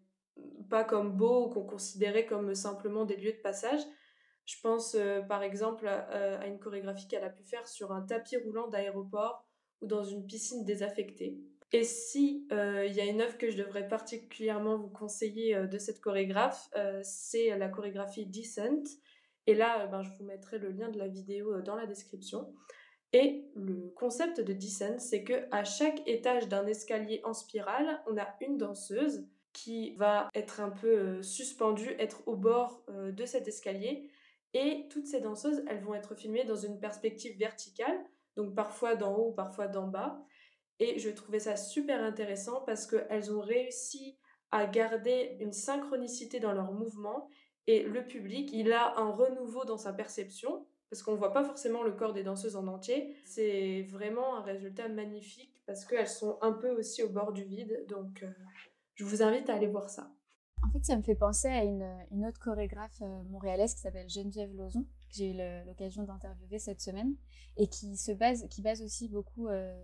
pas 0.70 0.84
comme 0.84 1.16
beaux 1.16 1.46
ou 1.46 1.50
qu'on 1.50 1.64
considérait 1.64 2.26
comme 2.26 2.54
simplement 2.54 3.06
des 3.06 3.16
lieux 3.16 3.32
de 3.32 3.42
passage. 3.42 3.82
Je 4.46 4.60
pense 4.62 4.96
euh, 4.96 5.22
par 5.22 5.42
exemple 5.42 5.88
à, 5.88 6.46
une 6.48 6.60
chorégraphie 6.60 7.08
qu'elle 7.08 7.24
a 7.24 7.30
pu 7.30 7.44
faire 7.44 7.68
sur 7.68 7.94
un 7.94 8.02
tapis 8.02 8.36
roulant 8.36 8.68
d'aéroport 8.68 9.46
ou 9.82 9.88
dans 9.88 10.04
une 10.04 10.26
piscine 10.26 10.66
désaffectée. 10.66 11.40
Et 11.72 11.84
si 11.84 12.48
euh, 12.52 12.86
il 12.88 12.96
y 12.96 13.02
a 13.02 13.06
une 13.06 13.22
œuvre 13.22 13.38
que 13.38 13.52
je 13.52 13.58
devrais 13.58 13.88
particulièrement 13.88 14.78
vous 14.78 14.90
conseiller 14.90 15.56
euh, 15.56 15.68
de 15.68 15.78
cette 15.78 16.02
chorégraphe, 16.02 16.68
euh, 16.76 17.00
c'est 17.04 17.56
la 17.58 17.70
chorégraphie 17.70 18.26
Descent. 18.26 18.84
Et 19.46 19.54
là, 19.54 19.86
ben, 19.88 20.02
je 20.02 20.10
vous 20.18 20.26
mettrai 20.26 20.58
le 20.58 20.70
lien 20.72 20.90
de 20.90 20.98
la 20.98 21.08
vidéo 21.08 21.62
dans 21.62 21.76
la 21.76 21.86
description. 21.86 22.54
Et 23.14 23.46
le 23.56 23.92
concept 23.96 24.42
de 24.42 24.54
Descent, 24.54 25.00
c'est 25.00 25.24
que 25.24 25.46
à 25.52 25.64
chaque 25.64 26.08
étage 26.08 26.48
d'un 26.48 26.66
escalier 26.68 27.22
en 27.24 27.34
spirale, 27.34 28.02
on 28.08 28.18
a 28.18 28.36
une 28.42 28.58
danseuse 28.58 29.28
qui 29.54 29.96
va 29.96 30.30
être 30.36 30.60
un 30.60 30.70
peu 30.70 31.24
suspendue, 31.24 31.96
être 31.98 32.22
au 32.28 32.36
bord 32.36 32.86
de 32.88 33.26
cet 33.26 33.48
escalier. 33.48 34.12
Et 34.54 34.86
toutes 34.92 35.08
ces 35.08 35.22
danseuses, 35.22 35.64
elles 35.68 35.82
vont 35.82 35.96
être 35.96 36.14
filmées 36.14 36.44
dans 36.44 36.56
une 36.56 36.80
perspective 36.80 37.36
verticale, 37.40 38.00
donc 38.36 38.54
parfois 38.54 38.96
d'en 38.96 39.16
haut, 39.16 39.32
parfois 39.32 39.68
d'en 39.68 39.88
bas. 39.88 40.24
Et 40.80 41.00
je 41.00 41.10
trouvais 41.10 41.40
ça 41.40 41.58
super 41.58 42.02
intéressant 42.02 42.62
parce 42.62 42.88
qu'elles 42.88 43.32
ont 43.32 43.42
réussi 43.42 44.18
à 44.52 44.66
garder 44.66 45.38
une 45.40 45.54
synchronicité 45.54 46.40
dans 46.40 46.54
leurs 46.54 46.74
mouvements 46.74 47.30
et 47.68 47.84
le 47.84 48.04
public, 48.04 48.50
il 48.52 48.72
a 48.72 48.98
un 48.98 49.12
renouveau 49.12 49.64
dans 49.64 49.78
sa 49.78 49.94
perception 49.94 50.66
parce 50.90 51.04
qu'on 51.04 51.12
ne 51.12 51.18
voit 51.18 51.34
pas 51.34 51.44
forcément 51.44 51.84
le 51.84 51.92
corps 51.92 52.14
des 52.14 52.24
danseuses 52.24 52.56
en 52.56 52.66
entier. 52.66 53.16
C'est 53.24 53.84
vraiment 53.84 54.38
un 54.38 54.42
résultat 54.42 54.90
magnifique 54.90 55.62
parce 55.68 55.86
qu'elles 55.86 56.08
sont 56.08 56.40
un 56.42 56.52
peu 56.52 56.72
aussi 56.72 57.04
au 57.04 57.10
bord 57.10 57.32
du 57.32 57.44
vide. 57.44 57.86
Donc, 57.88 58.24
euh, 58.24 58.32
je 58.96 59.06
vous 59.06 59.22
invite 59.22 59.52
à 59.52 59.54
aller 59.54 59.68
voir 59.68 59.90
ça. 59.92 60.12
En 60.68 60.72
fait, 60.72 60.84
ça 60.84 60.98
me 60.98 61.04
fait 61.04 61.14
penser 61.14 61.48
à 61.48 61.64
une, 61.64 62.26
autre 62.26 62.40
chorégraphe 62.40 63.04
euh, 63.04 63.24
montréalaise 63.30 63.76
qui 63.76 63.82
s'appelle 63.82 64.10
Geneviève 64.10 64.52
Lozon, 64.56 64.82
que 64.82 65.16
j'ai 65.16 65.30
eu 65.30 65.38
l'occasion 65.68 66.04
d'interviewer 66.04 66.58
cette 66.58 66.82
semaine, 66.82 67.14
et 67.56 67.68
qui 67.68 67.96
se 67.98 68.12
base, 68.12 68.48
qui 68.50 68.64
base 68.64 68.82
aussi 68.82 69.10
beaucoup 69.10 69.48
euh, 69.48 69.80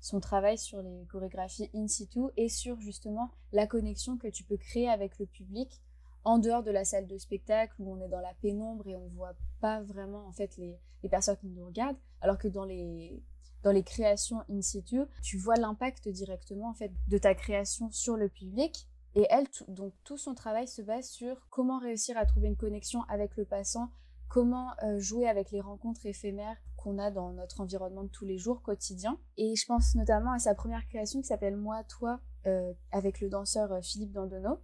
son 0.00 0.20
travail 0.20 0.58
sur 0.58 0.82
les 0.82 1.06
chorégraphies 1.06 1.70
in 1.74 1.86
situ 1.86 2.20
et 2.36 2.48
sur 2.48 2.80
justement 2.80 3.30
la 3.52 3.66
connexion 3.66 4.16
que 4.16 4.28
tu 4.28 4.44
peux 4.44 4.56
créer 4.56 4.88
avec 4.88 5.18
le 5.18 5.26
public 5.26 5.80
en 6.24 6.38
dehors 6.38 6.62
de 6.62 6.70
la 6.70 6.84
salle 6.84 7.06
de 7.06 7.18
spectacle 7.18 7.74
où 7.78 7.92
on 7.92 8.00
est 8.00 8.08
dans 8.08 8.20
la 8.20 8.34
pénombre 8.42 8.86
et 8.86 8.96
on 8.96 9.08
voit 9.08 9.34
pas 9.60 9.82
vraiment 9.82 10.26
en 10.26 10.32
fait 10.32 10.56
les, 10.56 10.78
les 11.02 11.08
personnes 11.08 11.36
qui 11.36 11.48
nous 11.48 11.64
regardent 11.64 11.98
alors 12.20 12.38
que 12.38 12.48
dans 12.48 12.64
les 12.64 13.22
dans 13.62 13.72
les 13.72 13.82
créations 13.82 14.42
in 14.50 14.62
situ 14.62 15.02
tu 15.22 15.36
vois 15.36 15.56
l'impact 15.56 16.08
directement 16.08 16.70
en 16.70 16.74
fait 16.74 16.92
de 17.08 17.18
ta 17.18 17.34
création 17.34 17.90
sur 17.90 18.16
le 18.16 18.28
public. 18.28 18.86
Et 19.16 19.26
elle 19.28 19.46
donc 19.68 19.92
tout 20.04 20.16
son 20.16 20.34
travail 20.34 20.68
se 20.68 20.82
base 20.82 21.08
sur 21.08 21.48
comment 21.50 21.78
réussir 21.78 22.16
à 22.16 22.26
trouver 22.26 22.46
une 22.46 22.56
connexion 22.56 23.02
avec 23.08 23.36
le 23.36 23.44
passant 23.44 23.90
comment 24.30 24.70
euh, 24.84 24.98
jouer 24.98 25.28
avec 25.28 25.50
les 25.50 25.60
rencontres 25.60 26.06
éphémères 26.06 26.56
qu'on 26.80 26.98
a 26.98 27.10
dans 27.10 27.32
notre 27.32 27.60
environnement 27.60 28.04
de 28.04 28.08
tous 28.08 28.24
les 28.24 28.38
jours 28.38 28.62
quotidien. 28.62 29.18
Et 29.36 29.54
je 29.54 29.66
pense 29.66 29.94
notamment 29.94 30.32
à 30.32 30.38
sa 30.38 30.54
première 30.54 30.86
création 30.86 31.20
qui 31.20 31.28
s'appelle 31.28 31.56
Moi, 31.56 31.82
toi, 31.84 32.20
euh, 32.46 32.72
avec 32.90 33.20
le 33.20 33.28
danseur 33.28 33.72
euh, 33.72 33.80
Philippe 33.82 34.12
Dandonneau, 34.12 34.60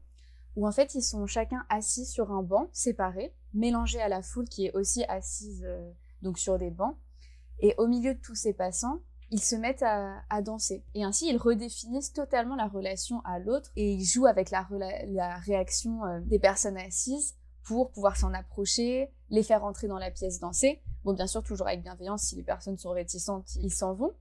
où 0.57 0.67
en 0.67 0.73
fait 0.73 0.95
ils 0.95 1.03
sont 1.03 1.27
chacun 1.27 1.65
assis 1.69 2.07
sur 2.07 2.33
un 2.33 2.43
banc 2.43 2.69
séparé, 2.73 3.35
mélangé 3.53 4.01
à 4.01 4.09
la 4.09 4.23
foule 4.23 4.49
qui 4.49 4.67
est 4.67 4.73
aussi 4.75 5.05
assise 5.05 5.63
euh, 5.65 5.93
donc 6.23 6.39
sur 6.39 6.59
des 6.59 6.71
bancs. 6.71 6.97
Et 7.61 7.75
au 7.79 7.87
milieu 7.87 8.15
de 8.15 8.21
tous 8.21 8.35
ces 8.35 8.55
passants, 8.55 9.01
ils 9.31 9.43
se 9.43 9.57
mettent 9.57 9.83
à, 9.83 10.43
danser. 10.43 10.85
Et 10.95 11.03
ainsi, 11.03 11.29
ils 11.29 11.37
redéfinissent 11.37 12.13
totalement 12.13 12.55
la 12.55 12.69
relation 12.69 13.21
à 13.25 13.39
l'autre 13.39 13.73
et 13.75 13.93
ils 13.93 14.05
jouent 14.05 14.27
avec 14.27 14.51
la, 14.51 14.67
la 15.09 15.37
réaction 15.39 16.03
des 16.21 16.39
personnes 16.39 16.77
assises 16.77 17.35
pour 17.65 17.91
pouvoir 17.91 18.17
s'en 18.17 18.33
approcher, 18.33 19.11
les 19.31 19.43
faire 19.43 19.65
entrer 19.65 19.89
dans 19.89 19.99
la 19.99 20.11
pièce 20.11 20.41
danser. 20.41 20.81
Bon, 21.05 21.13
bien 21.13 21.27
sûr, 21.27 21.43
toujours 21.43 21.67
avec 21.67 21.83
bienveillance, 21.83 22.23
si 22.23 22.37
les 22.37 22.43
personnes 22.43 22.79
sont 22.79 22.91
réticentes, 22.91 23.57
ils 23.57 23.73
s'en 23.73 23.95
vont. 23.95 24.13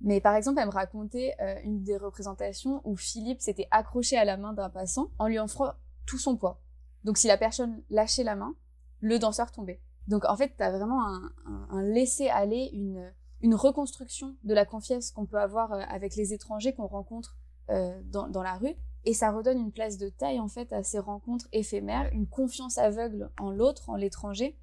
Mais 0.00 0.20
par 0.20 0.34
exemple, 0.34 0.58
elle 0.60 0.66
me 0.66 0.72
racontait 0.72 1.34
euh, 1.40 1.54
une 1.64 1.82
des 1.82 1.96
représentations 1.96 2.80
où 2.84 2.96
Philippe 2.96 3.40
s'était 3.40 3.68
accroché 3.70 4.16
à 4.16 4.24
la 4.24 4.36
main 4.36 4.52
d'un 4.52 4.68
passant 4.68 5.08
en 5.18 5.28
lui 5.28 5.38
offrant 5.38 5.72
tout 6.06 6.18
son 6.18 6.36
poids. 6.36 6.60
Donc 7.04 7.18
si 7.18 7.28
la 7.28 7.36
personne 7.36 7.82
lâchait 7.90 8.24
la 8.24 8.34
main, 8.34 8.54
le 9.00 9.18
danseur 9.18 9.52
tombait. 9.52 9.80
Donc 10.08 10.24
en 10.24 10.36
fait, 10.36 10.52
tu 10.56 10.62
as 10.62 10.70
vraiment 10.70 11.06
un, 11.06 11.32
un, 11.70 11.82
laisser-aller, 11.82 12.70
une, 12.72 13.12
une 13.40 13.54
reconstruction 13.54 14.36
de 14.42 14.54
la 14.54 14.64
confiance 14.64 15.12
qu'on 15.12 15.26
peut 15.26 15.38
avoir 15.38 15.72
euh, 15.72 15.82
avec 15.88 16.16
les 16.16 16.32
étrangers 16.32 16.72
qu'on 16.72 16.86
rencontre 16.86 17.36
euh, 17.70 18.00
dans, 18.06 18.28
dans, 18.28 18.42
la 18.42 18.54
rue. 18.54 18.74
Et 19.04 19.14
ça 19.14 19.32
redonne 19.32 19.58
une 19.58 19.72
place 19.72 19.98
de 19.98 20.08
taille 20.08 20.40
en 20.40 20.48
fait 20.48 20.72
à 20.72 20.82
ces 20.82 20.98
rencontres 20.98 21.48
éphémères, 21.52 22.08
une 22.12 22.26
confiance 22.26 22.78
aveugle 22.78 23.30
en 23.40 23.50
l'autre, 23.50 23.88
en 23.90 23.96
l'étranger. 23.96 24.56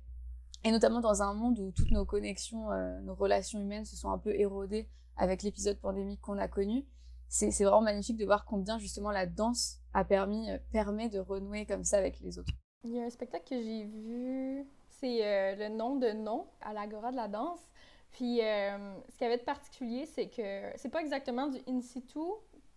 Et 0.64 0.72
notamment 0.72 1.02
dans 1.02 1.22
un 1.24 1.34
monde 1.34 1.60
où 1.60 1.72
toutes 1.72 1.92
nos 1.92 2.06
connexions, 2.06 2.70
nos 3.04 3.16
relations 3.16 3.60
humaines 3.60 3.86
se 3.86 3.96
sont 3.96 4.12
un 4.12 4.18
peu 4.18 4.34
érodées 4.36 4.90
avec 5.20 5.44
l'épisode 5.44 5.78
pandémique 5.80 6.22
qu'on 6.22 6.38
a 6.38 6.48
connu. 6.48 6.86
C'est 7.28 7.50
vraiment 7.64 7.82
magnifique 7.82 8.18
de 8.18 8.26
voir 8.26 8.44
combien 8.44 8.80
justement 8.80 9.12
la 9.12 9.28
danse 9.28 9.80
a 9.94 10.04
permis, 10.04 10.50
euh, 10.50 10.58
permet 10.72 11.10
de 11.10 11.20
renouer 11.20 11.66
comme 11.68 11.84
ça 11.84 11.98
avec 11.98 12.20
les 12.22 12.40
autres. 12.40 12.52
Il 12.84 12.92
y 12.92 13.00
a 13.00 13.04
un 13.04 13.10
spectacle 13.10 13.48
que 13.50 13.62
j'ai 13.62 13.84
vu, 13.84 14.66
c'est 14.90 15.26
euh, 15.26 15.56
le 15.56 15.76
nom 15.76 15.98
de 15.98 16.12
nom 16.12 16.48
à 16.62 16.74
l'Agora 16.74 17.12
de 17.12 17.18
la 17.18 17.28
danse. 17.28 17.60
Puis 18.12 18.42
euh, 18.42 18.96
ce 19.10 19.18
qu'il 19.18 19.26
y 19.26 19.30
avait 19.30 19.38
de 19.38 19.44
particulier, 19.44 20.08
c'est 20.08 20.28
que 20.28 20.72
c'est 20.78 20.90
pas 20.90 21.02
exactement 21.02 21.48
du 21.48 21.60
in 21.68 21.82
situ 21.82 22.20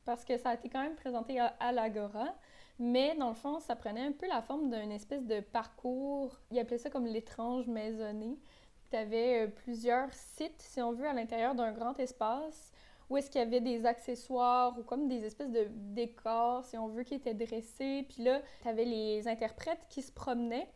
parce 0.04 0.24
que 0.24 0.36
ça 0.36 0.50
a 0.50 0.54
été 0.54 0.68
quand 0.68 0.82
même 0.82 0.96
présenté 0.96 1.38
à, 1.38 1.72
l'Agora, 1.72 2.34
mais 2.78 3.14
dans 3.16 3.28
le 3.28 3.34
fond, 3.34 3.60
ça 3.60 3.76
prenait 3.76 4.04
un 4.04 4.12
peu 4.12 4.26
la 4.26 4.42
forme 4.42 4.70
d'une 4.70 4.92
espèce 4.92 5.24
de 5.24 5.40
parcours. 5.40 6.38
Ils 6.50 6.58
appelaient 6.58 6.78
ça 6.78 6.90
comme 6.90 7.06
l'étrange 7.06 7.66
maisonnée 7.66 8.38
tu 8.92 8.98
avais 8.98 9.44
euh, 9.44 9.46
plusieurs 9.48 10.12
sites, 10.12 10.60
si 10.60 10.82
on 10.82 10.92
veut, 10.92 11.06
à 11.06 11.14
l'intérieur 11.14 11.54
d'un 11.54 11.72
grand 11.72 11.98
espace 11.98 12.72
où 13.10 13.18
est-ce 13.18 13.30
qu'il 13.30 13.40
y 13.40 13.44
avait 13.44 13.60
des 13.60 13.84
accessoires 13.84 14.78
ou 14.78 14.82
comme 14.82 15.06
des 15.06 15.24
espèces 15.24 15.50
de 15.50 15.66
décors, 15.70 16.64
si 16.64 16.78
on 16.78 16.88
veut, 16.88 17.02
qui 17.02 17.14
étaient 17.14 17.34
dressés. 17.34 18.06
Puis 18.08 18.22
là, 18.22 18.40
tu 18.62 18.68
avais 18.68 18.86
les 18.86 19.28
interprètes 19.28 19.84
qui 19.90 20.00
se 20.00 20.10
promenaient 20.10 20.66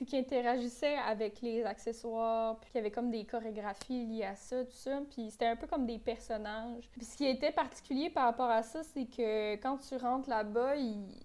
puis 0.00 0.06
qui 0.06 0.16
interagissait 0.16 0.96
avec 0.96 1.42
les 1.42 1.62
accessoires, 1.62 2.58
puis 2.58 2.70
qu'il 2.70 2.78
y 2.78 2.80
avait 2.80 2.90
comme 2.90 3.10
des 3.10 3.26
chorégraphies 3.26 4.06
liées 4.06 4.24
à 4.24 4.34
ça, 4.34 4.64
tout 4.64 4.72
ça. 4.72 4.98
Puis 5.10 5.30
c'était 5.30 5.44
un 5.44 5.56
peu 5.56 5.66
comme 5.66 5.84
des 5.84 5.98
personnages. 5.98 6.88
Puis 6.90 7.04
ce 7.04 7.18
qui 7.18 7.26
était 7.26 7.52
particulier 7.52 8.08
par 8.08 8.24
rapport 8.24 8.48
à 8.48 8.62
ça, 8.62 8.82
c'est 8.82 9.04
que 9.04 9.56
quand 9.56 9.76
tu 9.76 9.94
rentres 9.96 10.30
là-bas, 10.30 10.72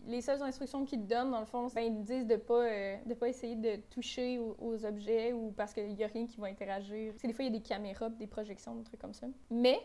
les 0.08 0.20
seules 0.20 0.44
instructions 0.44 0.84
qu'ils 0.84 1.04
te 1.04 1.08
donnent, 1.08 1.32
dans 1.32 1.40
le 1.40 1.46
fond, 1.46 1.68
ben, 1.74 1.84
ils 1.84 1.96
te 1.96 2.02
disent 2.02 2.28
de 2.28 2.36
pas, 2.36 2.66
euh, 2.66 2.98
de 3.06 3.14
pas 3.14 3.30
essayer 3.30 3.56
de 3.56 3.78
toucher 3.92 4.40
aux, 4.40 4.86
objets 4.86 5.32
ou 5.32 5.54
parce 5.56 5.74
qu'il 5.74 5.94
y 5.94 6.04
a 6.04 6.08
rien 6.08 6.28
qui 6.28 6.42
va 6.42 6.48
interagir. 6.48 7.14
des 7.24 7.32
fois, 7.32 7.46
il 7.46 7.54
y 7.54 7.56
a 7.56 7.58
des 7.58 7.66
caméras, 7.66 8.10
des 8.10 8.28
projections, 8.28 8.76
des 8.76 8.84
trucs 8.84 9.00
comme 9.00 9.14
ça. 9.14 9.28
Mais 9.50 9.80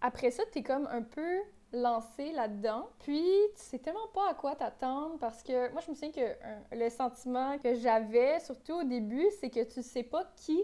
après 0.00 0.30
ça, 0.30 0.42
tu 0.52 0.58
es 0.58 0.62
comme 0.62 0.86
un 0.90 1.02
peu 1.02 1.40
lancé 1.72 2.32
là-dedans. 2.32 2.88
Puis, 3.00 3.24
tu 3.54 3.62
sais 3.62 3.78
tellement 3.78 4.08
pas 4.14 4.30
à 4.30 4.34
quoi 4.34 4.54
t'attendre 4.54 5.18
parce 5.18 5.42
que 5.42 5.70
moi, 5.72 5.80
je 5.84 5.90
me 5.90 5.94
souviens 5.94 6.12
que 6.12 6.74
le 6.74 6.88
sentiment 6.90 7.58
que 7.58 7.74
j'avais, 7.74 8.40
surtout 8.40 8.74
au 8.74 8.84
début, 8.84 9.26
c'est 9.40 9.50
que 9.50 9.64
tu 9.64 9.82
sais 9.82 10.02
pas 10.02 10.24
qui 10.36 10.62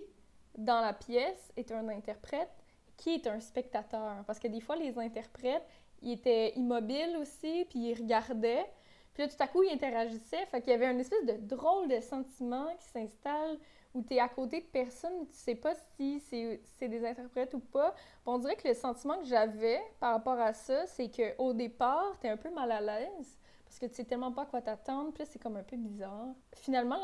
dans 0.57 0.81
la 0.81 0.93
pièce 0.93 1.53
est 1.57 1.73
un 1.73 1.89
interprète, 1.89 2.51
qui 2.97 3.15
est 3.15 3.27
un 3.27 3.41
spectateur. 3.41 4.25
Parce 4.27 4.39
que 4.39 4.49
des 4.49 4.61
fois, 4.61 4.77
les 4.77 4.99
interprètes, 4.99 5.67
ils 6.03 6.13
étaient 6.13 6.53
immobiles 6.57 7.17
aussi, 7.21 7.67
puis 7.69 7.91
ils 7.91 7.95
regardaient. 7.95 8.67
Puis 9.15 9.23
là, 9.23 9.29
tout 9.29 9.37
à 9.43 9.47
coup, 9.47 9.63
ils 9.63 9.73
interagissaient. 9.73 10.47
Fait 10.47 10.61
qu'il 10.61 10.71
y 10.71 10.75
avait 10.75 10.91
une 10.91 11.01
espèce 11.01 11.25
de 11.25 11.37
drôle 11.47 11.89
de 11.89 12.01
sentiment 12.01 12.75
qui 12.79 12.87
s'installe 12.87 13.59
où 13.95 14.03
tu 14.03 14.15
es 14.15 14.21
à 14.21 14.29
côté 14.29 14.61
de 14.61 14.67
personnes, 14.67 15.27
tu 15.29 15.37
sais 15.37 15.55
pas 15.55 15.75
si 15.75 16.19
c'est 16.21 16.89
des 16.89 17.05
interprètes 17.05 17.53
ou 17.53 17.61
pas. 17.61 17.95
on 18.25 18.39
dirait 18.39 18.57
que 18.57 18.67
le 18.67 18.75
sentiment 18.75 19.19
que 19.19 19.27
j'avais 19.27 19.81
par 20.01 20.15
rapport 20.15 20.41
à 20.41 20.55
ça, 20.55 20.87
c'est 20.87 21.11
qu'au 21.11 21.53
départ, 21.53 22.17
tu 22.21 22.27
es 22.27 22.31
un 22.31 22.39
peu 22.39 22.51
mal 22.51 22.73
à 22.73 22.81
l'aise 22.81 23.39
parce 23.65 23.79
que 23.79 23.87
tu 23.87 23.95
sais 23.95 24.05
tellement 24.05 24.33
pas 24.33 24.43
à 24.43 24.47
quoi 24.47 24.61
t'attendre, 24.61 25.13
puis 25.13 25.25
c'est 25.27 25.39
comme 25.39 25.57
un 25.57 25.63
peu 25.63 25.77
bizarre. 25.77 26.29
Finalement, 26.57 27.01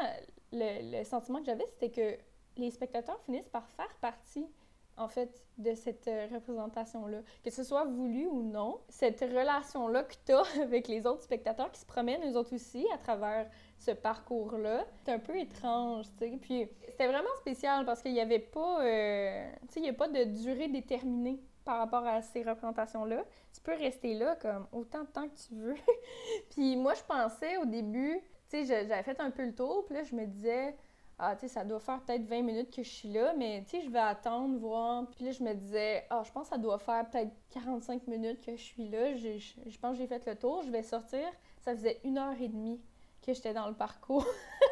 le, 0.53 0.99
le 0.99 1.05
sentiment 1.05 1.41
que 1.41 1.47
j'avais, 1.47 1.67
c'était 1.67 1.91
que 1.91 2.19
les 2.59 2.71
spectateurs 2.71 3.21
finissent 3.23 3.49
par 3.49 3.69
faire 3.71 3.95
partie 4.01 4.47
en 4.99 5.09
fait, 5.09 5.43
de 5.59 5.75
cette 5.75 6.09
euh, 6.09 6.27
représentation-là. 6.33 7.19
Que 7.45 7.51
ce 7.51 7.63
soit 7.63 7.85
voulu 7.85 8.27
ou 8.27 8.43
non, 8.43 8.81
cette 8.89 9.21
relation-là 9.21 10.05
que 10.05 10.15
tu 10.25 10.33
as 10.33 10.45
avec 10.63 10.89
les 10.89 11.07
autres 11.07 11.23
spectateurs 11.23 11.71
qui 11.73 11.81
se 11.81 11.87
promènent, 11.87 12.23
eux 12.31 12.37
autres 12.37 12.55
aussi, 12.55 12.87
à 12.93 12.99
travers 12.99 13.49
ce 13.79 13.93
parcours-là, 13.93 14.87
c'est 15.05 15.13
un 15.13 15.19
peu 15.19 15.37
étrange, 15.39 16.07
tu 16.19 16.31
sais. 16.31 16.39
Puis 16.41 16.69
c'était 16.89 17.07
vraiment 17.07 17.35
spécial 17.39 17.85
parce 17.85 18.03
qu'il 18.03 18.13
n'y 18.13 18.21
avait 18.21 18.39
pas, 18.39 18.85
euh, 18.85 19.51
il 19.77 19.83
n'y 19.83 19.89
a 19.89 19.95
pas 19.95 20.09
de 20.09 20.25
durée 20.25 20.69
déterminée 20.69 21.41
par 21.65 21.79
rapport 21.79 22.07
à 22.07 22.23
ces 22.23 22.43
représentations-là. 22.43 23.25
Tu 23.53 23.61
peux 23.61 23.75
rester 23.75 24.15
là 24.15 24.37
comme 24.37 24.67
autant 24.73 25.03
de 25.03 25.09
temps 25.09 25.29
que 25.29 25.37
tu 25.37 25.55
veux. 25.55 25.77
puis 26.51 26.77
moi, 26.77 26.95
je 26.95 27.03
pensais 27.03 27.57
au 27.59 27.67
début, 27.67 28.21
tu 28.49 28.65
sais, 28.65 28.85
j'avais 28.87 29.03
fait 29.03 29.21
un 29.21 29.31
peu 29.31 29.45
le 29.45 29.55
tour, 29.55 29.85
puis 29.85 29.95
là, 29.95 30.03
je 30.03 30.15
me 30.15 30.25
disais 30.27 30.75
ah, 31.19 31.35
tu 31.35 31.43
sais, 31.43 31.49
ça 31.49 31.65
doit 31.65 31.81
faire 31.81 32.01
peut-être 32.01 32.25
20 32.25 32.43
minutes 32.43 32.75
que 32.75 32.83
je 32.83 32.89
suis 32.89 33.09
là, 33.09 33.35
mais 33.37 33.65
tu 33.65 33.71
sais, 33.71 33.83
je 33.83 33.91
vais 33.91 33.99
attendre, 33.99 34.57
voir. 34.59 35.05
Puis 35.11 35.25
là, 35.25 35.33
je 35.33 35.43
me 35.43 35.53
disais, 35.53 36.07
ah, 36.11 36.23
je 36.25 36.31
pense 36.31 36.45
que 36.45 36.51
ça 36.51 36.59
doit 36.59 36.79
faire 36.79 37.09
peut-être 37.11 37.33
45 37.51 38.07
minutes 38.07 38.41
que 38.41 38.57
je 38.57 38.63
suis 38.63 38.89
là. 38.89 39.17
Je, 39.17 39.37
je, 39.39 39.79
pense 39.79 39.93
que 39.93 39.99
j'ai 39.99 40.07
fait 40.07 40.25
le 40.27 40.37
tour, 40.37 40.63
je 40.63 40.71
vais 40.71 40.85
sortir. 40.85 41.27
Ça 41.61 41.75
faisait 41.75 42.01
une 42.05 42.19
heure 42.19 42.41
et 42.41 42.49
demie 42.49 42.81
que 43.27 43.35
j'étais 43.35 43.53
dans 43.53 43.67
le 43.67 43.75
parcours. 43.75 44.27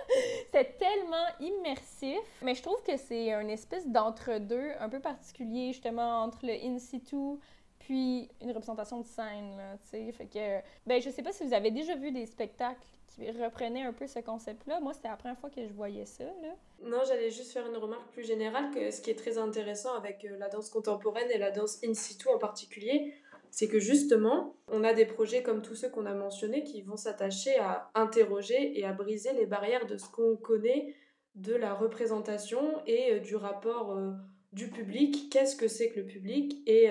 C'était 0.47 0.77
tellement 0.79 1.27
immersif. 1.41 2.21
Mais 2.43 2.55
je 2.55 2.63
trouve 2.63 2.81
que 2.85 2.97
c'est 2.97 3.33
un 3.33 3.49
espèce 3.49 3.89
d'entre-deux 3.89 4.71
un 4.79 4.89
peu 4.89 5.01
particulier, 5.01 5.73
justement, 5.73 6.23
entre 6.23 6.47
le 6.47 6.53
in 6.53 6.79
situ 6.79 7.41
puis 7.81 8.29
une 8.41 8.51
représentation 8.51 9.01
de 9.01 9.07
scène, 9.07 9.61
tu 9.83 9.89
sais. 9.89 10.13
Fait 10.13 10.27
que, 10.27 10.61
ben, 10.87 11.01
je 11.01 11.11
sais 11.11 11.23
pas 11.23 11.33
si 11.33 11.45
vous 11.45 11.55
avez 11.55 11.71
déjà 11.71 11.95
vu 11.95 12.11
des 12.11 12.27
spectacles 12.27 12.96
qui 13.17 13.31
reprenaient 13.31 13.83
un 13.83 13.93
peu 13.93 14.07
ce 14.07 14.21
concept-là. 14.21 14.81
Moi, 14.81 14.93
c'était 14.93 15.09
la 15.09 15.17
première 15.17 15.39
fois 15.39 15.51
que 15.51 15.67
je 15.67 15.73
voyais 15.73 16.05
ça, 16.07 16.25
là. 16.25 16.55
Non, 16.83 16.99
j'allais 17.07 17.31
juste 17.31 17.53
faire 17.53 17.67
une 17.67 17.77
remarque 17.77 18.11
plus 18.13 18.25
générale 18.25 18.71
que 18.71 18.91
ce 18.91 19.01
qui 19.01 19.11
est 19.11 19.19
très 19.19 19.39
intéressant 19.39 19.95
avec 19.95 20.25
euh, 20.25 20.37
la 20.39 20.49
danse 20.49 20.71
contemporaine 20.71 21.31
et 21.31 21.39
la 21.39 21.51
danse 21.51 21.83
in 21.85 21.95
situ 21.95 22.29
en 22.29 22.39
particulier, 22.39 23.15
c'est 23.51 23.69
que 23.69 23.79
justement, 23.79 24.57
on 24.69 24.85
a 24.85 24.93
des 24.93 25.07
projets 25.07 25.43
comme 25.43 25.63
tous 25.63 25.75
ceux 25.75 25.89
qu'on 25.89 26.07
a 26.07 26.15
mentionnés 26.15 26.63
qui 26.63 26.83
vont 26.83 26.97
s'attacher 26.97 27.57
à 27.59 27.91
interroger 27.95 28.79
et 28.79 28.85
à 28.85 28.93
briser 28.93 29.33
les 29.33 29.47
barrières 29.47 29.87
de 29.87 29.97
ce 29.97 30.09
qu'on 30.11 30.37
connaît 30.37 30.95
de 31.35 31.55
la 31.55 31.75
représentation 31.75 32.83
et 32.87 33.15
euh, 33.15 33.21
du 33.21 33.37
rapport 33.37 33.93
euh, 33.93 34.13
du 34.53 34.69
public. 34.69 35.31
Qu'est-ce 35.31 35.57
que 35.57 35.69
c'est 35.69 35.91
que 35.91 36.01
le 36.01 36.07
public 36.07 36.63
et 36.67 36.91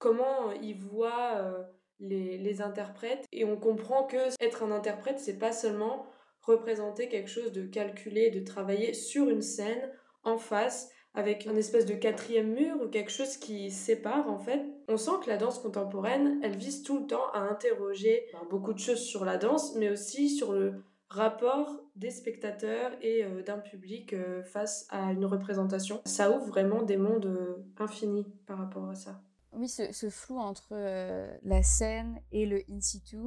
comment 0.00 0.50
ils 0.62 0.76
voient 0.76 1.36
euh, 1.36 1.62
les, 2.00 2.38
les, 2.38 2.62
interprètes. 2.62 3.26
Et 3.32 3.44
on 3.44 3.56
comprend 3.56 4.04
que 4.04 4.16
être 4.42 4.62
un 4.62 4.70
interprète, 4.70 5.18
c'est 5.18 5.38
pas 5.38 5.52
seulement 5.52 6.06
représenter 6.42 7.08
quelque 7.08 7.30
chose 7.30 7.52
de 7.52 7.66
calculé, 7.66 8.30
de 8.30 8.40
travailler 8.40 8.94
sur 8.94 9.28
une 9.28 9.42
scène, 9.42 9.90
en 10.24 10.38
face, 10.38 10.90
avec 11.14 11.46
un 11.46 11.56
espèce 11.56 11.86
de 11.86 11.94
quatrième 11.94 12.52
mur 12.52 12.76
ou 12.82 12.88
quelque 12.88 13.10
chose 13.10 13.36
qui 13.36 13.70
sépare 13.70 14.30
en 14.30 14.38
fait. 14.38 14.64
On 14.88 14.96
sent 14.96 15.12
que 15.24 15.28
la 15.28 15.36
danse 15.36 15.58
contemporaine, 15.58 16.40
elle 16.42 16.56
vise 16.56 16.82
tout 16.82 17.00
le 17.00 17.06
temps 17.06 17.30
à 17.32 17.40
interroger 17.40 18.26
beaucoup 18.48 18.72
de 18.72 18.78
choses 18.78 19.00
sur 19.00 19.24
la 19.24 19.36
danse, 19.36 19.74
mais 19.76 19.90
aussi 19.90 20.28
sur 20.30 20.52
le 20.52 20.84
rapport 21.08 21.80
des 21.96 22.10
spectateurs 22.10 22.92
et 23.02 23.24
euh, 23.24 23.42
d'un 23.42 23.58
public 23.58 24.12
euh, 24.12 24.44
face 24.44 24.86
à 24.90 25.12
une 25.12 25.24
représentation. 25.24 26.00
Ça 26.04 26.30
ouvre 26.30 26.46
vraiment 26.46 26.82
des 26.82 26.96
mondes 26.96 27.64
infinis 27.78 28.26
par 28.46 28.58
rapport 28.58 28.88
à 28.88 28.94
ça. 28.94 29.20
Oui, 29.52 29.68
ce, 29.68 30.10
flou 30.10 30.38
entre 30.38 30.68
euh, 30.72 31.36
la 31.42 31.62
scène 31.62 32.20
et 32.30 32.46
le 32.46 32.62
in 32.70 32.80
situ, 32.80 33.18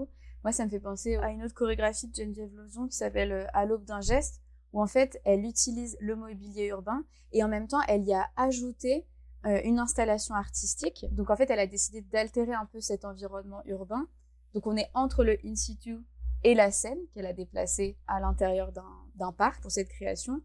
moi, 0.43 0.51
ça 0.51 0.65
me 0.65 0.69
fait 0.69 0.79
penser 0.79 1.15
à 1.15 1.29
une 1.29 1.43
autre 1.43 1.53
chorégraphie 1.53 2.07
de 2.07 2.15
Geneviève 2.15 2.53
Lozon 2.55 2.87
qui 2.87 2.95
s'appelle 2.95 3.31
euh, 3.31 3.45
À 3.53 3.65
l'aube 3.65 3.85
d'un 3.85 4.01
geste, 4.01 4.41
où 4.71 4.81
en 4.81 4.87
fait, 4.87 5.19
elle 5.25 5.45
utilise 5.45 5.97
le 5.99 6.15
mobilier 6.15 6.67
urbain 6.67 7.03
et 7.31 7.43
en 7.43 7.47
même 7.47 7.67
temps, 7.67 7.81
elle 7.87 8.03
y 8.03 8.13
a 8.13 8.29
ajouté 8.35 9.05
euh, 9.45 9.61
une 9.63 9.79
installation 9.79 10.35
artistique. 10.35 11.05
Donc, 11.11 11.29
en 11.29 11.35
fait, 11.35 11.49
elle 11.49 11.59
a 11.59 11.67
décidé 11.67 12.01
d'altérer 12.01 12.53
un 12.53 12.65
peu 12.65 12.79
cet 12.79 13.05
environnement 13.05 13.61
urbain. 13.65 14.07
Donc, 14.53 14.65
on 14.65 14.77
est 14.77 14.89
entre 14.93 15.23
le 15.23 15.37
in 15.45 15.55
situ 15.55 15.99
et 16.43 16.55
la 16.55 16.71
scène 16.71 16.99
qu'elle 17.13 17.25
a 17.25 17.33
déplacée 17.33 17.97
à 18.07 18.19
l'intérieur 18.19 18.71
d'un 19.15 19.31
parc 19.33 19.61
pour 19.61 19.71
cette 19.71 19.89
création. 19.89 20.41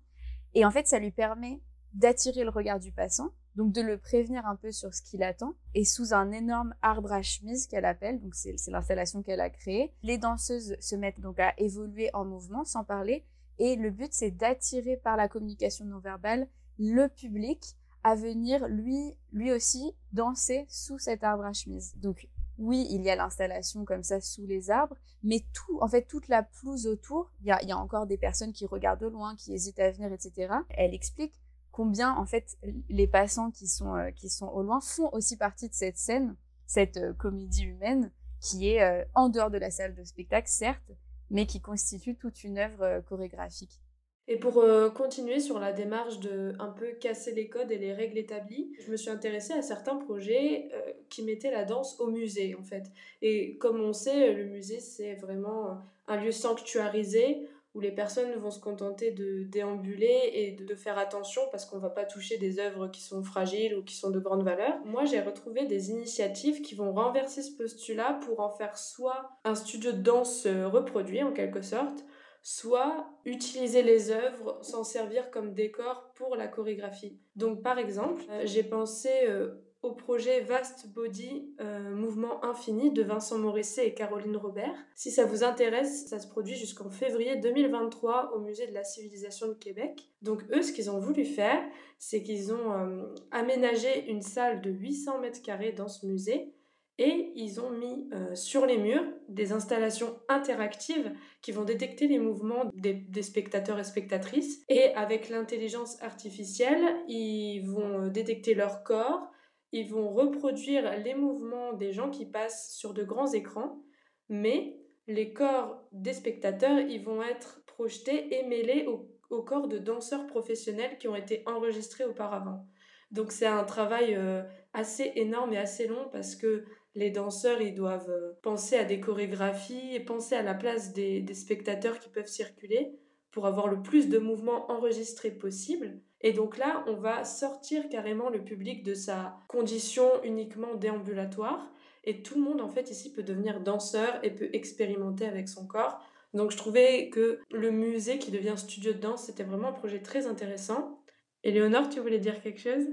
Et 0.55 0.65
en 0.65 0.71
fait, 0.71 0.87
ça 0.87 0.99
lui 0.99 1.11
permet 1.11 1.61
d'attirer 1.93 2.45
le 2.45 2.51
regard 2.51 2.81
du 2.81 2.93
passant 2.93 3.31
donc 3.59 3.73
de 3.73 3.83
le 3.83 3.99
prévenir 3.99 4.47
un 4.47 4.55
peu 4.55 4.71
sur 4.71 4.95
ce 4.95 5.03
qu'il 5.03 5.25
attend. 5.25 5.53
Et 5.75 5.85
sous 5.85 6.15
un 6.15 6.31
énorme 6.31 6.75
arbre 6.81 7.13
à 7.13 7.23
chemise 7.23 7.67
qu'elle 7.67 7.85
appelle, 7.85 8.21
donc 8.21 8.37
c'est 8.37 8.55
l'installation 8.69 9.21
qu'elle 9.21 9.41
a 9.41 9.51
créée, 9.51 9.93
les 10.05 10.17
danseuses 10.17 10.77
se 10.79 10.95
mettent 10.95 11.21
donc 11.21 11.41
à 11.41 11.53
évoluer 11.59 12.09
en 12.15 12.25
mouvement 12.25 12.65
sans 12.65 12.85
parler. 12.85 13.25
Et 13.59 13.75
le 13.75 13.91
but, 13.91 14.13
c'est 14.13 14.31
d'attirer 14.31 14.97
par 14.97 15.17
la 15.17 15.29
communication 15.29 15.85
non 15.85 15.99
verbale 15.99 16.47
le 16.79 17.09
public 17.09 17.75
à 18.05 18.15
venir 18.15 18.69
lui, 18.69 19.17
lui 19.33 19.51
aussi 19.51 19.93
danser 20.13 20.65
sous 20.69 21.01
cet 21.01 21.25
arbre 21.25 21.45
à 21.45 21.53
chemise. 21.53 21.97
Donc 21.97 22.29
oui, 22.59 22.87
il 22.91 23.03
y 23.03 23.11
a 23.11 23.17
l'installation 23.17 23.85
comme 23.85 24.05
ça 24.05 24.21
sous 24.21 24.47
les 24.47 24.71
arbres, 24.71 24.95
mais 25.25 25.45
tout, 25.53 25.81
en 25.81 25.89
fait, 25.89 26.03
toute 26.03 26.29
la 26.29 26.45
pelouse 26.45 26.87
autour, 26.87 27.33
il 27.41 27.49
y 27.49 27.51
a, 27.51 27.61
y 27.65 27.73
a, 27.73 27.77
encore 27.77 28.07
des 28.07 28.19
personnes 28.19 28.53
qui 28.53 28.67
regardent 28.67 29.01
de 29.01 29.09
loin, 29.09 29.35
qui 29.35 29.53
hésitent 29.53 29.81
à 29.81 29.91
venir, 29.91 30.13
etc. 30.13 30.55
Elle 30.71 30.95
explique 30.95 31.35
combien, 31.79 32.13
en 32.17 32.27
fait, 32.27 32.59
les 32.89 33.07
passants 33.07 33.53
qui 33.53 33.69
sont, 33.69 33.95
euh, 33.95 34.11
qui 34.11 34.29
sont 34.29 34.49
au 34.49 34.65
loin 34.65 34.81
font 34.81 35.09
aussi 35.13 35.37
partie 35.37 35.69
de 35.69 35.75
cette 35.75 35.97
scène, 35.97 36.35
cette 36.67 36.97
euh, 36.97 37.13
comédie 37.13 37.67
humaine, 37.67 38.11
qui 38.41 38.69
est 38.69 38.83
euh, 38.83 39.05
en 39.15 39.29
dehors 39.29 39.49
de 39.49 39.59
la 39.59 39.71
salle 39.71 39.95
de 39.95 40.03
spectacle, 40.03 40.49
certes, 40.49 40.91
mais 41.31 41.47
qui 41.47 41.61
constitue 41.61 42.17
toute 42.17 42.43
une 42.43 42.59
œuvre 42.59 43.01
chorégraphique. 43.09 43.81
Et 44.27 44.39
pour 44.39 44.63
continuer 44.95 45.41
sur 45.41 45.59
la 45.59 45.73
démarche 45.73 46.21
de 46.21 46.55
un 46.59 46.69
peu 46.69 46.93
casser 47.01 47.33
les 47.33 47.49
codes 47.49 47.71
et 47.71 47.79
les 47.79 47.95
règles 47.95 48.19
établies, 48.19 48.75
je 48.79 48.91
me 48.91 48.97
suis 48.97 49.09
intéressée 49.09 49.55
à 49.55 49.63
certains 49.63 49.97
projets 49.97 50.71
qui 51.09 51.23
mettaient 51.23 51.51
la 51.51 51.65
danse 51.65 51.99
au 51.99 52.11
musée 52.11 52.55
en 52.55 52.63
fait. 52.63 52.93
Et 53.23 53.57
comme 53.57 53.81
on 53.81 53.95
sait, 53.95 54.35
le 54.35 54.45
musée 54.45 54.81
c'est 54.81 55.15
vraiment 55.15 55.79
un 56.09 56.17
lieu 56.17 56.31
sanctuarisé 56.31 57.49
où 57.75 57.81
les 57.81 57.91
personnes 57.91 58.33
vont 58.37 58.51
se 58.51 58.61
contenter 58.61 59.11
de 59.11 59.45
déambuler 59.45 60.31
et 60.33 60.53
de 60.53 60.75
faire 60.75 60.99
attention 60.99 61.43
parce 61.51 61.67
qu'on 61.67 61.77
ne 61.77 61.83
va 61.83 61.91
pas 61.91 62.05
toucher 62.05 62.39
des 62.39 62.59
œuvres 62.59 62.89
qui 62.89 63.03
sont 63.03 63.23
fragiles 63.23 63.77
ou 63.77 63.83
qui 63.83 63.95
sont 63.95 64.11
de 64.11 64.19
grande 64.19 64.43
valeur. 64.43 64.79
Moi, 64.85 65.05
j'ai 65.05 65.21
retrouvé 65.21 65.67
des 65.67 65.91
initiatives 65.91 66.63
qui 66.63 66.75
vont 66.75 66.93
renverser 66.93 67.43
ce 67.43 67.57
postulat 67.57 68.19
pour 68.25 68.41
en 68.41 68.51
faire 68.51 68.79
soit 68.79 69.31
un 69.45 69.55
studio 69.55 69.93
de 69.93 70.01
danse 70.01 70.47
euh, 70.47 70.67
reproduit 70.67 71.23
en 71.23 71.33
quelque 71.33 71.63
sorte, 71.63 72.05
soit 72.43 73.11
utiliser 73.25 73.83
les 73.83 74.11
œuvres, 74.11 74.59
s'en 74.63 74.85
servir 74.85 75.31
comme 75.31 75.53
décor 75.53 76.11
pour 76.15 76.37
la 76.37 76.49
chorégraphie. 76.49 77.19
Donc 77.37 77.63
par 77.63 77.79
exemple, 77.79 78.23
euh, 78.31 78.43
j'ai 78.45 78.63
pensé 78.63 79.11
euh, 79.25 79.55
au 79.83 79.93
projet 79.93 80.41
Vast 80.41 80.93
Body 80.93 81.55
euh, 81.61 81.95
Mouvement 81.95 82.45
Infini 82.45 82.91
de 82.91 83.03
Vincent 83.03 83.39
Morisset 83.39 83.87
et 83.87 83.95
Caroline 83.95 84.37
Robert. 84.37 84.75
Si 84.95 85.11
ça 85.11 85.25
vous 85.25 85.45
intéresse, 85.45 86.09
ça 86.09 86.19
se 86.19 86.27
produit 86.27 86.57
jusqu'en 86.57 86.91
février 86.91 87.37
2023 87.37 88.33
au 88.35 88.41
Musée 88.41 88.67
de 88.67 88.75
la 88.75 88.85
Civilisation 88.85 89.49
de 89.49 89.55
Québec. 89.55 90.11
Donc 90.23 90.43
eux, 90.53 90.63
ce 90.63 90.73
qu'ils 90.73 90.91
ont 90.91 90.99
voulu 90.99 91.25
faire, 91.25 91.63
c'est 91.99 92.23
qu'ils 92.23 92.53
ont 92.53 93.09
aménagé 93.31 94.11
une 94.11 94.23
salle 94.23 94.61
de 94.61 94.71
800 94.71 95.21
mètres 95.21 95.43
carrés 95.43 95.73
dans 95.73 95.89
ce 95.89 96.07
musée 96.07 96.55
et 96.99 97.33
ils 97.37 97.61
ont 97.61 97.71
mis 97.71 98.09
euh, 98.13 98.35
sur 98.35 98.67
les 98.67 98.77
murs 98.77 99.05
des 99.29 99.53
installations 99.53 100.19
interactives 100.29 101.13
qui 101.43 101.53
vont 101.53 101.65
détecter 101.65 102.09
les 102.09 102.19
mouvements 102.19 102.71
des, 102.75 103.23
spectateurs 103.23 103.79
et 103.79 103.85
spectatrices. 103.85 104.65
Et 104.69 104.93
avec 104.95 105.29
l'intelligence 105.29 106.03
artificielle, 106.03 106.83
ils 107.07 107.61
vont 107.61 108.03
euh, 108.03 108.09
détecter 108.09 108.55
leur 108.55 108.83
corps, 108.83 109.31
ils 109.73 109.89
vont 109.89 110.09
reproduire 110.11 110.99
les 110.99 111.15
mouvements 111.15 111.73
des 111.73 111.93
gens 111.93 112.11
qui 112.11 112.27
passent 112.27 112.75
sur 112.75 112.95
de 112.95 113.05
grands 113.05 113.33
écrans, 113.33 113.83
mais 114.29 114.79
les 115.07 115.33
corps 115.33 115.83
des 115.93 116.13
spectateurs, 116.13 116.79
ils 116.79 117.03
vont 117.03 117.23
être 117.23 117.63
projetés 117.67 118.39
et 118.39 118.43
mêlés 118.45 118.87
au, 118.87 119.43
corps 119.43 119.69
de 119.69 119.79
danseurs 119.79 120.27
professionnels 120.27 120.99
qui 120.99 121.09
ont 121.09 121.17
été 121.17 121.43
enregistrés 121.47 122.05
auparavant. 122.05 122.67
Donc 123.11 123.33
c'est 123.33 123.47
un 123.47 123.65
travail 123.65 124.15
euh, 124.15 124.43
assez 124.73 125.13
énorme 125.17 125.53
et 125.53 125.59
assez 125.59 125.87
long 125.87 126.09
parce 126.13 126.35
que 126.35 126.65
les 126.95 127.11
danseurs, 127.11 127.61
ils 127.63 127.75
doivent 127.75 128.11
euh, 128.11 128.33
penser 128.43 128.77
à 128.77 128.85
des 128.85 129.01
chorégraphies 129.01 129.95
et 129.95 130.01
penser 130.01 130.35
à 130.35 130.43
la 130.43 130.55
place 130.55 130.93
des, 130.93 131.25
spectateurs 131.33 132.01
qui 132.01 132.09
peuvent 132.09 132.27
circuler 132.27 132.99
pour 133.31 133.47
avoir 133.47 133.69
le 133.69 133.83
plus 133.83 134.09
de 134.09 134.19
mouvements 134.19 134.71
enregistrés 134.71 135.31
possible. 135.31 136.01
Et 136.21 136.33
donc 136.33 136.59
là, 136.59 136.85
on 136.89 136.95
va 136.95 137.25
sortir 137.25 137.89
carrément 137.89 138.29
le 138.29 138.43
public 138.43 138.83
de 138.83 138.95
sa 138.95 139.39
condition 139.47 140.09
uniquement 140.25 140.75
déambulatoire. 140.75 141.71
Et 142.05 142.23
tout 142.23 142.35
le 142.35 142.41
monde, 142.41 142.61
en 142.61 142.69
fait, 142.69 142.91
ici 142.91 143.13
peut 143.13 143.23
devenir 143.23 143.61
danseur 143.61 144.19
et 144.23 144.31
peut 144.31 144.51
expérimenter 144.53 145.27
avec 145.27 145.49
son 145.49 145.67
corps. 145.67 146.01
Donc 146.35 146.51
je 146.51 146.57
trouvais 146.57 147.09
que 147.11 147.41
le 147.51 147.71
musée 147.71 148.19
qui 148.19 148.31
devient 148.31 148.55
studio 148.57 148.93
de 148.93 148.99
danse, 148.99 149.25
c'était 149.25 149.45
vraiment 149.45 149.69
un 149.69 149.73
projet 149.73 150.01
très 150.01 150.27
intéressant. 150.27 151.03
Éléonore, 151.45 151.89
tu 151.89 152.01
voulais 152.01 152.19
dire 152.19 152.41
quelque 152.43 152.61
chose? 152.61 152.85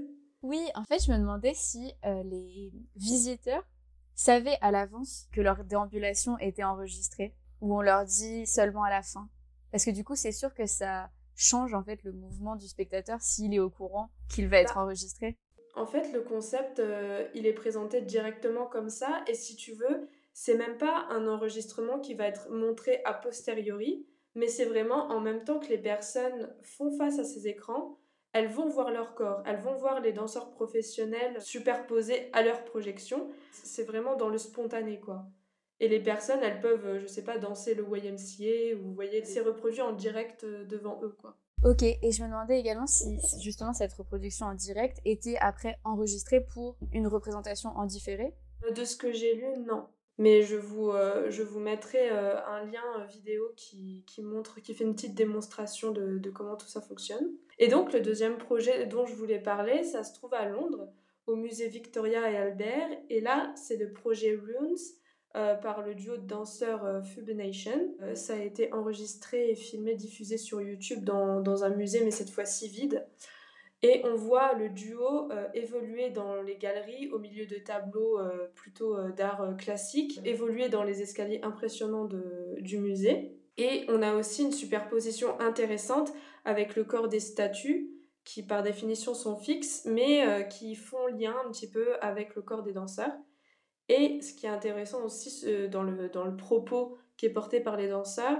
Oui, 0.42 0.60
en 0.74 0.84
fait, 0.84 1.04
je 1.04 1.10
me 1.10 1.18
demandais 1.18 1.54
si 1.54 1.92
euh, 2.04 2.22
les 2.22 2.72
visiteurs 2.94 3.64
savaient 4.14 4.58
à 4.62 4.70
l'avance 4.70 5.28
que 5.32 5.40
leur 5.40 5.64
déambulation 5.64 6.38
était 6.38 6.64
enregistrée 6.64 7.34
ou 7.60 7.76
on 7.76 7.80
leur 7.80 8.04
dit 8.04 8.46
seulement 8.46 8.84
à 8.84 8.90
la 8.90 9.02
fin 9.02 9.28
Parce 9.72 9.84
que 9.84 9.90
du 9.90 10.04
coup, 10.04 10.14
c'est 10.14 10.32
sûr 10.32 10.54
que 10.54 10.66
ça 10.66 11.10
change 11.36 11.74
en 11.74 11.84
fait 11.84 12.02
le 12.02 12.12
mouvement 12.12 12.56
du 12.56 12.66
spectateur 12.66 13.20
s'il 13.20 13.54
est 13.54 13.58
au 13.58 13.70
courant 13.70 14.10
qu'il 14.28 14.48
va 14.48 14.58
être 14.58 14.74
bah, 14.74 14.82
enregistré. 14.82 15.36
En 15.74 15.86
fait, 15.86 16.10
le 16.12 16.22
concept, 16.22 16.78
euh, 16.78 17.28
il 17.34 17.46
est 17.46 17.52
présenté 17.52 18.00
directement 18.00 18.66
comme 18.66 18.88
ça 18.88 19.22
et 19.26 19.34
si 19.34 19.56
tu 19.56 19.72
veux, 19.72 20.08
c'est 20.32 20.56
même 20.56 20.78
pas 20.78 21.06
un 21.10 21.28
enregistrement 21.28 22.00
qui 22.00 22.14
va 22.14 22.26
être 22.26 22.50
montré 22.50 23.02
a 23.04 23.12
posteriori, 23.12 24.06
mais 24.34 24.48
c'est 24.48 24.64
vraiment 24.64 25.08
en 25.08 25.20
même 25.20 25.44
temps 25.44 25.60
que 25.60 25.68
les 25.68 25.78
personnes 25.78 26.54
font 26.62 26.90
face 26.90 27.18
à 27.18 27.24
ces 27.24 27.46
écrans, 27.46 27.98
elles 28.32 28.48
vont 28.48 28.68
voir 28.68 28.90
leur 28.90 29.14
corps, 29.14 29.42
elles 29.46 29.60
vont 29.60 29.76
voir 29.76 30.00
les 30.00 30.12
danseurs 30.12 30.50
professionnels 30.50 31.40
superposés 31.40 32.28
à 32.34 32.42
leur 32.42 32.64
projection. 32.64 33.30
C'est 33.52 33.84
vraiment 33.84 34.14
dans 34.14 34.28
le 34.28 34.36
spontané, 34.36 35.00
quoi. 35.00 35.26
Et 35.78 35.88
les 35.88 36.00
personnes, 36.00 36.40
elles 36.42 36.60
peuvent, 36.60 36.86
euh, 36.86 37.00
je 37.00 37.06
sais 37.06 37.24
pas, 37.24 37.38
danser 37.38 37.74
le 37.74 37.84
YMCA 37.84 38.76
ou 38.76 38.82
vous 38.82 38.94
voyez, 38.94 39.24
c'est 39.24 39.40
reproduit 39.40 39.82
en 39.82 39.92
direct 39.92 40.44
euh, 40.44 40.64
devant 40.64 40.98
eux, 41.02 41.14
quoi. 41.20 41.36
Ok, 41.64 41.82
et 41.82 42.12
je 42.12 42.22
me 42.22 42.28
demandais 42.28 42.60
également 42.60 42.86
si 42.86 43.18
justement 43.40 43.72
cette 43.72 43.92
reproduction 43.94 44.46
en 44.46 44.54
direct 44.54 44.98
était 45.04 45.36
après 45.40 45.78
enregistrée 45.84 46.40
pour 46.40 46.76
une 46.92 47.06
représentation 47.06 47.70
en 47.70 47.86
différé? 47.86 48.34
De 48.74 48.84
ce 48.84 48.96
que 48.96 49.12
j'ai 49.12 49.34
lu, 49.34 49.46
non. 49.66 49.86
Mais 50.18 50.42
je 50.42 50.56
vous, 50.56 50.90
euh, 50.90 51.30
je 51.30 51.42
vous 51.42 51.58
mettrai 51.58 52.08
un 52.08 52.64
lien 52.64 53.04
vidéo 53.10 53.52
qui, 53.56 54.04
qui, 54.06 54.22
montre, 54.22 54.60
qui 54.60 54.74
fait 54.74 54.84
une 54.84 54.94
petite 54.94 55.14
démonstration 55.14 55.92
de, 55.92 56.18
de 56.18 56.30
comment 56.30 56.56
tout 56.56 56.68
ça 56.68 56.80
fonctionne. 56.80 57.32
Et 57.58 57.68
donc 57.68 57.92
le 57.92 58.00
deuxième 58.00 58.38
projet 58.38 58.86
dont 58.86 59.04
je 59.04 59.14
voulais 59.14 59.40
parler, 59.40 59.82
ça 59.82 60.04
se 60.04 60.14
trouve 60.14 60.34
à 60.34 60.48
Londres, 60.48 60.88
au 61.26 61.36
musée 61.36 61.68
Victoria 61.68 62.30
et 62.30 62.36
Albert. 62.36 62.88
Et 63.10 63.20
là, 63.20 63.52
c'est 63.56 63.76
le 63.76 63.92
projet 63.92 64.34
Runes 64.34 64.76
euh, 65.36 65.54
par 65.54 65.82
le 65.82 65.94
duo 65.94 66.16
de 66.16 66.26
danseurs 66.26 66.84
euh. 66.84 67.00
Euh, 68.00 68.14
ça 68.14 68.34
a 68.34 68.38
été 68.38 68.72
enregistré 68.72 69.50
et 69.50 69.54
filmé, 69.54 69.94
diffusé 69.94 70.38
sur 70.38 70.60
YouTube 70.60 71.04
dans, 71.04 71.40
dans 71.40 71.64
un 71.64 71.70
musée, 71.70 72.02
mais 72.04 72.10
cette 72.10 72.30
fois-ci 72.30 72.68
vide. 72.68 73.06
Et 73.82 74.00
on 74.04 74.14
voit 74.14 74.54
le 74.54 74.70
duo 74.70 75.28
évoluer 75.52 76.08
dans 76.08 76.40
les 76.40 76.56
galeries 76.56 77.10
au 77.10 77.18
milieu 77.18 77.44
de 77.44 77.56
tableaux 77.56 78.18
plutôt 78.54 78.96
d'art 79.10 79.54
classique, 79.58 80.18
évoluer 80.24 80.70
dans 80.70 80.82
les 80.82 81.02
escaliers 81.02 81.40
impressionnants 81.42 82.06
de, 82.06 82.56
du 82.60 82.78
musée. 82.78 83.36
Et 83.58 83.84
on 83.88 84.00
a 84.00 84.14
aussi 84.14 84.42
une 84.42 84.52
superposition 84.52 85.38
intéressante 85.40 86.12
avec 86.46 86.74
le 86.74 86.84
corps 86.84 87.08
des 87.08 87.20
statues 87.20 87.90
qui 88.26 88.42
par 88.42 88.62
définition 88.62 89.14
sont 89.14 89.36
fixes 89.36 89.84
mais 89.86 90.26
euh, 90.26 90.42
qui 90.42 90.74
font 90.74 91.06
lien 91.06 91.34
un 91.46 91.50
petit 91.50 91.70
peu 91.70 91.96
avec 92.02 92.34
le 92.34 92.42
corps 92.42 92.62
des 92.62 92.72
danseurs. 92.72 93.12
Et 93.88 94.20
ce 94.20 94.34
qui 94.34 94.46
est 94.46 94.50
intéressant 94.50 95.04
aussi 95.04 95.44
dans 95.70 95.82
le, 95.82 96.36
propos 96.36 96.96
qui 97.16 97.26
est 97.26 97.30
porté 97.30 97.60
par 97.60 97.76
les 97.76 97.88
danseurs, 97.88 98.38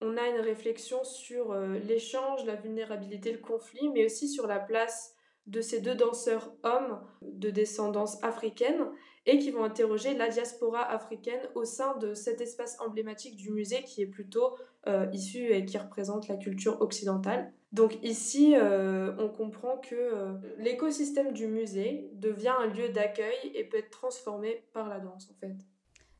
on 0.00 0.16
a 0.16 0.28
une 0.28 0.40
réflexion 0.40 1.04
sur 1.04 1.52
euh, 1.52 1.78
l'échange, 1.78 2.44
la 2.44 2.54
vulnérabilité, 2.54 3.32
le 3.32 3.38
conflit, 3.38 3.88
mais 3.94 4.04
aussi 4.04 4.28
sur 4.28 4.46
la 4.46 4.58
place 4.58 5.14
de 5.46 5.60
ces 5.60 5.80
deux 5.80 5.94
danseurs 5.94 6.52
hommes 6.64 7.00
de 7.22 7.50
descendance 7.50 8.22
africaine 8.22 8.90
et 9.26 9.38
qui 9.38 9.50
vont 9.50 9.64
interroger 9.64 10.14
la 10.14 10.28
diaspora 10.28 10.82
africaine 10.82 11.40
au 11.54 11.64
sein 11.64 11.96
de 11.98 12.14
cet 12.14 12.40
espace 12.40 12.76
emblématique 12.80 13.36
du 13.36 13.50
musée 13.50 13.82
qui 13.84 14.02
est 14.02 14.06
plutôt 14.06 14.56
euh, 14.88 15.06
issu 15.12 15.52
et 15.52 15.64
qui 15.64 15.78
représente 15.78 16.28
la 16.28 16.36
culture 16.36 16.80
occidentale. 16.80 17.52
Donc 17.72 17.98
ici, 18.02 18.54
euh, 18.54 19.12
on 19.18 19.28
comprend 19.28 19.78
que 19.78 19.94
euh, 19.94 20.34
l'écosystème 20.58 21.32
du 21.32 21.48
musée 21.48 22.10
devient 22.14 22.54
un 22.60 22.66
lieu 22.66 22.90
d'accueil 22.90 23.34
et 23.54 23.64
peut 23.64 23.78
être 23.78 23.90
transformé 23.90 24.64
par 24.72 24.88
la 24.88 25.00
danse 25.00 25.28
en 25.30 25.34
fait. 25.40 25.56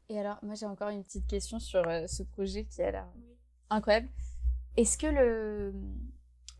Et 0.08 0.18
alors, 0.18 0.38
moi 0.42 0.54
j'ai 0.54 0.66
encore 0.66 0.88
une 0.88 1.04
petite 1.04 1.26
question 1.26 1.58
sur 1.58 1.82
ce 2.08 2.22
projet 2.24 2.64
qui 2.64 2.82
a 2.82 2.90
l'air 2.90 3.08
incroyable. 3.70 4.08
Est-ce 4.76 4.98
que 4.98 5.06
le... 5.06 5.72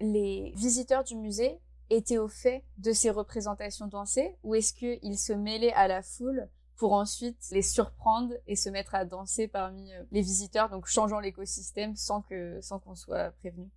les 0.01 0.53
visiteurs 0.55 1.05
du 1.05 1.17
musée 1.17 1.59
étaient 1.91 2.19
au 2.19 2.29
fait 2.29 2.65
de 2.79 2.93
ces 2.93 3.11
représentations 3.11 3.87
dansées 3.87 4.37
ou 4.43 4.55
est-ce 4.55 4.73
qu'ils 4.73 5.19
se 5.19 5.33
mêlaient 5.33 5.73
à 5.73 5.89
la 5.89 6.03
foule 6.03 6.49
pour 6.77 6.93
ensuite 6.93 7.39
les 7.51 7.63
surprendre 7.63 8.35
et 8.47 8.57
se 8.57 8.69
mettre 8.69 8.95
à 8.95 9.05
danser 9.05 9.49
parmi 9.49 9.93
euh, 9.93 10.03
les 10.13 10.21
visiteurs, 10.21 10.69
donc 10.69 10.87
changeant 10.87 11.21
l'écosystème 11.21 11.97
sans 11.97 12.23
que 12.23 12.61
sans 12.61 12.79
qu'on 12.79 12.95
soit 12.95 13.31
prévenu 13.41 13.69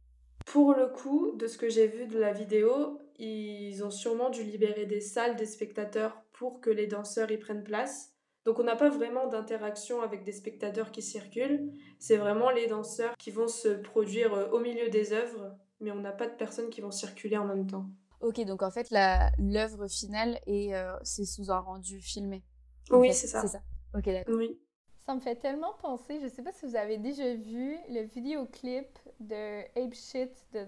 Pour 0.46 0.74
le 0.74 0.88
coup, 0.88 1.32
de 1.36 1.48
ce 1.48 1.58
que 1.58 1.70
j'ai 1.70 1.88
vu 1.88 2.08
de 2.08 2.20
la 2.20 2.34
vidéo, 2.34 3.00
ils 3.18 3.84
ont 3.84 3.92
sûrement 3.92 4.30
dû 4.30 4.44
libérer 4.44 4.86
des 4.86 5.02
salles 5.02 5.36
des 5.36 5.46
spectateurs 5.46 6.22
pour 6.34 6.62
que 6.62 6.70
les 6.70 6.88
danseurs 6.88 7.32
y 7.32 7.38
prennent 7.38 7.64
place. 7.64 8.14
Donc 8.46 8.60
on 8.60 8.64
n'a 8.64 8.76
pas 8.76 8.90
vraiment 8.90 9.28
d'interaction 9.28 10.02
avec 10.02 10.24
des 10.24 10.32
spectateurs 10.32 10.92
qui 10.92 11.02
circulent. 11.02 11.72
C'est 12.00 12.18
vraiment 12.18 12.50
les 12.50 12.68
danseurs 12.68 13.16
qui 13.18 13.32
vont 13.32 13.48
se 13.48 13.70
produire 13.70 14.34
euh, 14.34 14.50
au 14.52 14.60
milieu 14.60 14.90
des 14.90 15.14
œuvres, 15.14 15.56
mais 15.82 15.92
on 15.92 16.00
n'a 16.00 16.12
pas 16.12 16.28
de 16.28 16.36
personnes 16.36 16.70
qui 16.70 16.82
vont 16.82 16.92
circuler 16.92 17.38
en 17.38 17.46
même 17.46 17.68
temps. 17.68 17.86
Ok, 18.22 18.44
donc 18.44 18.64
en 18.64 18.72
fait, 18.72 18.90
l'œuvre 19.38 19.88
finale, 19.88 20.40
est 20.46 20.76
euh, 20.76 20.94
c'est 21.04 21.26
sous 21.26 21.52
un 21.52 21.60
rendu 21.60 22.02
filmé. 22.02 22.44
Oui, 22.92 23.14
c'est 23.14 23.28
ça. 23.28 23.42
C'est 23.42 23.48
ça. 23.48 23.62
Ok, 23.96 24.06
d'accord. 24.06 24.36
Oui. 24.36 24.60
Ça 25.06 25.16
me 25.16 25.20
fait 25.20 25.36
tellement 25.36 25.74
penser, 25.82 26.20
je 26.22 26.28
sais 26.28 26.44
pas 26.44 26.52
si 26.52 26.68
vous 26.68 26.76
avez 26.76 26.98
déjà 26.98 27.34
vu 27.34 27.78
le 27.90 28.02
vidéoclip 28.02 28.88
de 29.20 29.62
Ape 29.76 29.96
Shit 29.96 30.32
de 30.54 30.64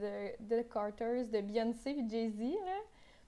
The, 0.49 0.67
Carters 0.67 1.27
de 1.27 1.41
Beyoncé 1.41 1.91
et 1.91 2.09
Jay-Z, 2.09 2.39
là. 2.39 2.77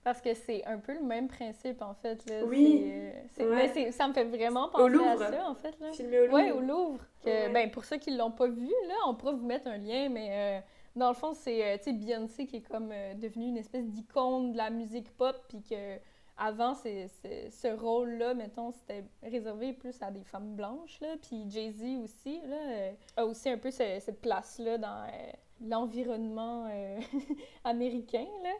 Parce 0.02 0.20
que 0.20 0.34
c'est 0.34 0.64
un 0.66 0.78
peu 0.78 0.92
le 0.92 1.02
même 1.02 1.28
principe, 1.28 1.80
en 1.80 1.94
fait. 1.94 2.28
Là. 2.28 2.44
Oui. 2.44 2.92
C'est, 3.30 3.92
ça 3.92 4.06
me 4.06 4.12
fait 4.12 4.24
vraiment 4.24 4.68
penser 4.68 4.96
à 4.96 5.16
ça, 5.16 5.48
en 5.48 5.54
fait. 5.54 5.78
Là. 5.80 5.92
Filmé 5.92 6.18
au 6.18 6.26
Louvre. 6.26 6.34
Oui, 6.36 6.50
au 6.50 6.60
Louvre. 6.60 7.04
Que, 7.24 7.52
ben, 7.52 7.70
pour 7.70 7.84
ceux 7.84 7.96
qui 7.96 8.10
ne 8.10 8.18
l'ont 8.18 8.32
pas 8.32 8.48
vu, 8.48 8.66
là, 8.66 8.94
on 9.06 9.14
pourra 9.14 9.32
vous 9.32 9.46
mettre 9.46 9.66
un 9.68 9.78
lien, 9.78 10.08
mais 10.10 10.28
euh, 10.30 10.60
dans 10.94 11.08
le 11.08 11.14
fond, 11.14 11.32
c'est 11.32 11.74
euh, 11.74 11.92
Beyoncé 11.92 12.46
qui 12.46 12.56
est 12.56 12.68
comme 12.68 12.90
euh, 12.92 13.14
devenue 13.14 13.46
une 13.46 13.56
espèce 13.56 13.86
d'icône 13.86 14.52
de 14.52 14.58
la 14.58 14.68
musique 14.68 15.10
pop, 15.16 15.36
puis 15.48 15.62
que 15.62 15.96
avant, 16.36 16.74
c'est, 16.74 17.08
ce 17.50 17.68
rôle-là, 17.68 18.34
mettons, 18.34 18.72
c'était 18.72 19.04
réservé 19.22 19.72
plus 19.72 20.02
à 20.02 20.10
des 20.10 20.24
femmes 20.24 20.56
blanches, 20.56 21.00
là. 21.00 21.14
Puis 21.22 21.48
Jay-Z 21.48 21.98
aussi, 22.02 22.40
là, 22.46 22.56
euh, 22.56 22.92
a 23.16 23.24
aussi 23.24 23.48
un 23.48 23.58
peu 23.58 23.70
cette 23.70 24.20
place-là 24.20 24.78
dans 24.78 25.04
euh, 25.04 25.32
l'environnement 25.64 26.66
euh, 26.70 26.98
américain, 27.64 28.26
là. 28.42 28.50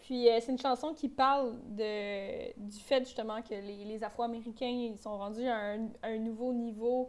Puis 0.00 0.26
c'est 0.40 0.50
une 0.50 0.58
chanson 0.58 0.94
qui 0.94 1.08
parle 1.08 1.54
de, 1.68 2.52
du 2.58 2.78
fait, 2.80 3.04
justement, 3.04 3.40
que 3.40 3.54
les, 3.54 3.84
les 3.84 4.02
Afro-Américains, 4.02 4.66
ils 4.66 4.98
sont 4.98 5.16
rendus 5.16 5.46
à 5.46 5.56
un, 5.56 5.86
un 6.02 6.18
nouveau 6.18 6.52
niveau 6.52 7.08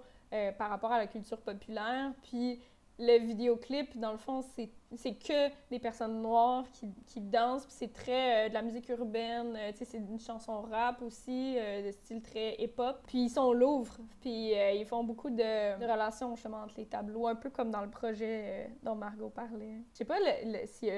par 0.60 0.70
rapport 0.70 0.92
à 0.92 1.00
la 1.00 1.08
culture 1.08 1.40
populaire. 1.42 2.12
Puis 2.22 2.60
le 3.00 3.18
vidéoclip, 3.20 3.98
dans 3.98 4.12
le 4.12 4.18
fond, 4.18 4.42
c'est 4.42 5.14
que 5.16 5.50
des 5.70 5.80
personnes 5.80 6.22
noires 6.22 6.66
qui, 6.72 6.94
qui 7.08 7.22
dansent, 7.22 7.66
puis 7.66 7.76
c'est 7.76 7.94
très 7.94 8.46
euh, 8.46 8.50
de 8.50 8.54
la 8.54 8.62
musique 8.62 8.88
urbaine, 8.90 9.56
euh, 9.58 9.72
c'est 9.74 9.98
une 9.98 10.20
chanson 10.20 10.62
rap 10.62 11.02
aussi, 11.02 11.56
euh, 11.58 11.88
de 11.88 11.92
style 11.92 12.22
très 12.22 12.56
hip-hop. 12.62 13.02
Puis 13.08 13.26
ils 13.26 13.30
sont 13.30 13.42
au 13.42 13.54
Louvre, 13.54 13.98
puis 14.22 14.52
ils 14.52 14.86
font 14.86 15.04
beaucoup 15.04 15.30
de, 15.30 15.92
relations 15.92 16.36
justement 16.36 16.62
entre 16.62 16.76
les 16.78 16.86
tableaux, 16.86 17.28
un 17.28 17.36
peu 17.36 17.50
comme 17.50 17.72
dans 17.72 17.82
le 17.82 17.90
projet 17.90 18.70
dont 18.84 18.96
Margot 18.96 19.30
parlait. 19.30 19.80
Je 19.94 19.98
sais 19.98 20.06
pas 20.06 20.18
le, 20.20 20.66
si, 20.66 20.90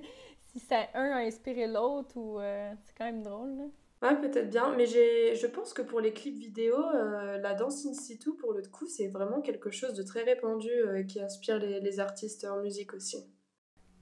si 0.46 0.58
ça, 0.58 0.86
un 0.94 1.10
a 1.12 1.18
inspiré 1.18 1.66
l'autre 1.66 2.16
ou 2.16 2.38
c'est 2.84 2.96
quand 2.96 3.04
même 3.04 3.22
drôle, 3.22 3.56
là. 3.56 3.64
Ouais, 4.02 4.14
peut-être 4.20 4.50
bien, 4.50 4.74
mais 4.76 4.86
je 4.86 5.46
pense 5.46 5.72
que 5.72 5.80
pour 5.80 6.00
les 6.00 6.12
clips 6.12 6.36
vidéo, 6.36 6.76
euh, 6.76 7.38
la 7.38 7.54
danse 7.54 7.86
in 7.86 7.94
situ, 7.94 8.34
pour 8.34 8.52
le 8.52 8.62
coup, 8.62 8.86
c'est 8.86 9.08
vraiment 9.08 9.40
quelque 9.40 9.70
chose 9.70 9.94
de 9.94 10.02
très 10.02 10.22
répandu 10.22 10.68
euh, 10.68 11.02
qui 11.02 11.18
inspire 11.18 11.58
les, 11.58 11.80
les, 11.80 11.98
artistes 11.98 12.44
en 12.44 12.60
musique 12.60 12.92
aussi. 12.92 13.26